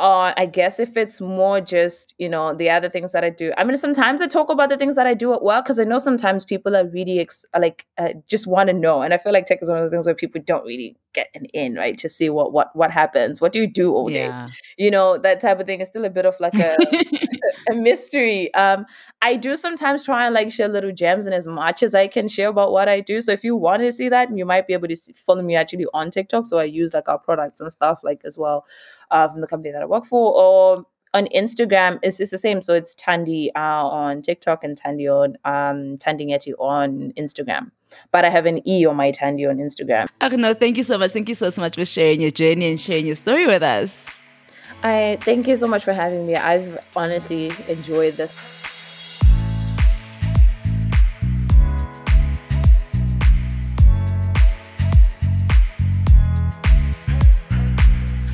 [0.00, 3.52] uh, I guess if it's more just, you know, the other things that I do.
[3.58, 5.84] I mean, sometimes I talk about the things that I do at work because I
[5.84, 9.32] know sometimes people are really ex- like uh, just want to know, and I feel
[9.32, 11.98] like tech is one of those things where people don't really get an in, right,
[11.98, 13.42] to see what what what happens.
[13.42, 14.26] What do you do all day?
[14.26, 14.48] Yeah.
[14.78, 16.76] You know, that type of thing is still a bit of like a
[17.70, 18.52] a mystery.
[18.54, 18.86] Um,
[19.22, 22.28] I do sometimes try and like share little gems, and as much as I can
[22.28, 23.20] share about what I do.
[23.20, 25.56] So if you want to see that, you might be able to see, follow me
[25.56, 26.46] actually on TikTok.
[26.46, 28.64] So I use like our products and stuff like as well
[29.10, 32.62] uh, from the company that I work for, or on Instagram it's, it's the same.
[32.62, 37.70] So it's Tandy uh, on TikTok and Thandi on um, Thandi Nyathi on Instagram.
[38.12, 40.08] But I have an E on my Tandy on Instagram.
[40.22, 41.10] Okay, no, thank you so much.
[41.10, 44.19] Thank you so, so much for sharing your journey and sharing your story with us.
[44.82, 46.36] I thank you so much for having me.
[46.36, 48.32] I've honestly enjoyed this.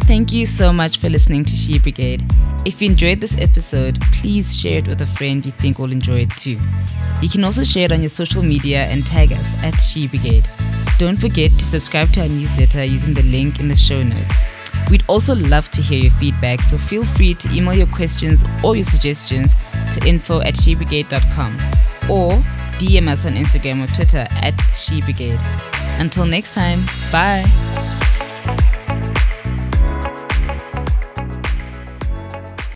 [0.06, 2.22] Thank you so much for listening to She Brigade.
[2.64, 6.20] If you enjoyed this episode, please share it with a friend you think will enjoy
[6.20, 6.60] it too.
[7.20, 10.46] You can also share it on your social media and tag us at She Brigade.
[10.98, 14.34] Don't forget to subscribe to our newsletter using the link in the show notes.
[14.90, 18.76] We'd also love to hear your feedback, so feel free to email your questions or
[18.76, 19.52] your suggestions
[19.92, 21.54] to info at shebrigade.com
[22.08, 22.30] or
[22.78, 25.42] DM us on Instagram or Twitter at shebrigade.
[25.98, 26.80] Until next time,
[27.10, 27.95] bye.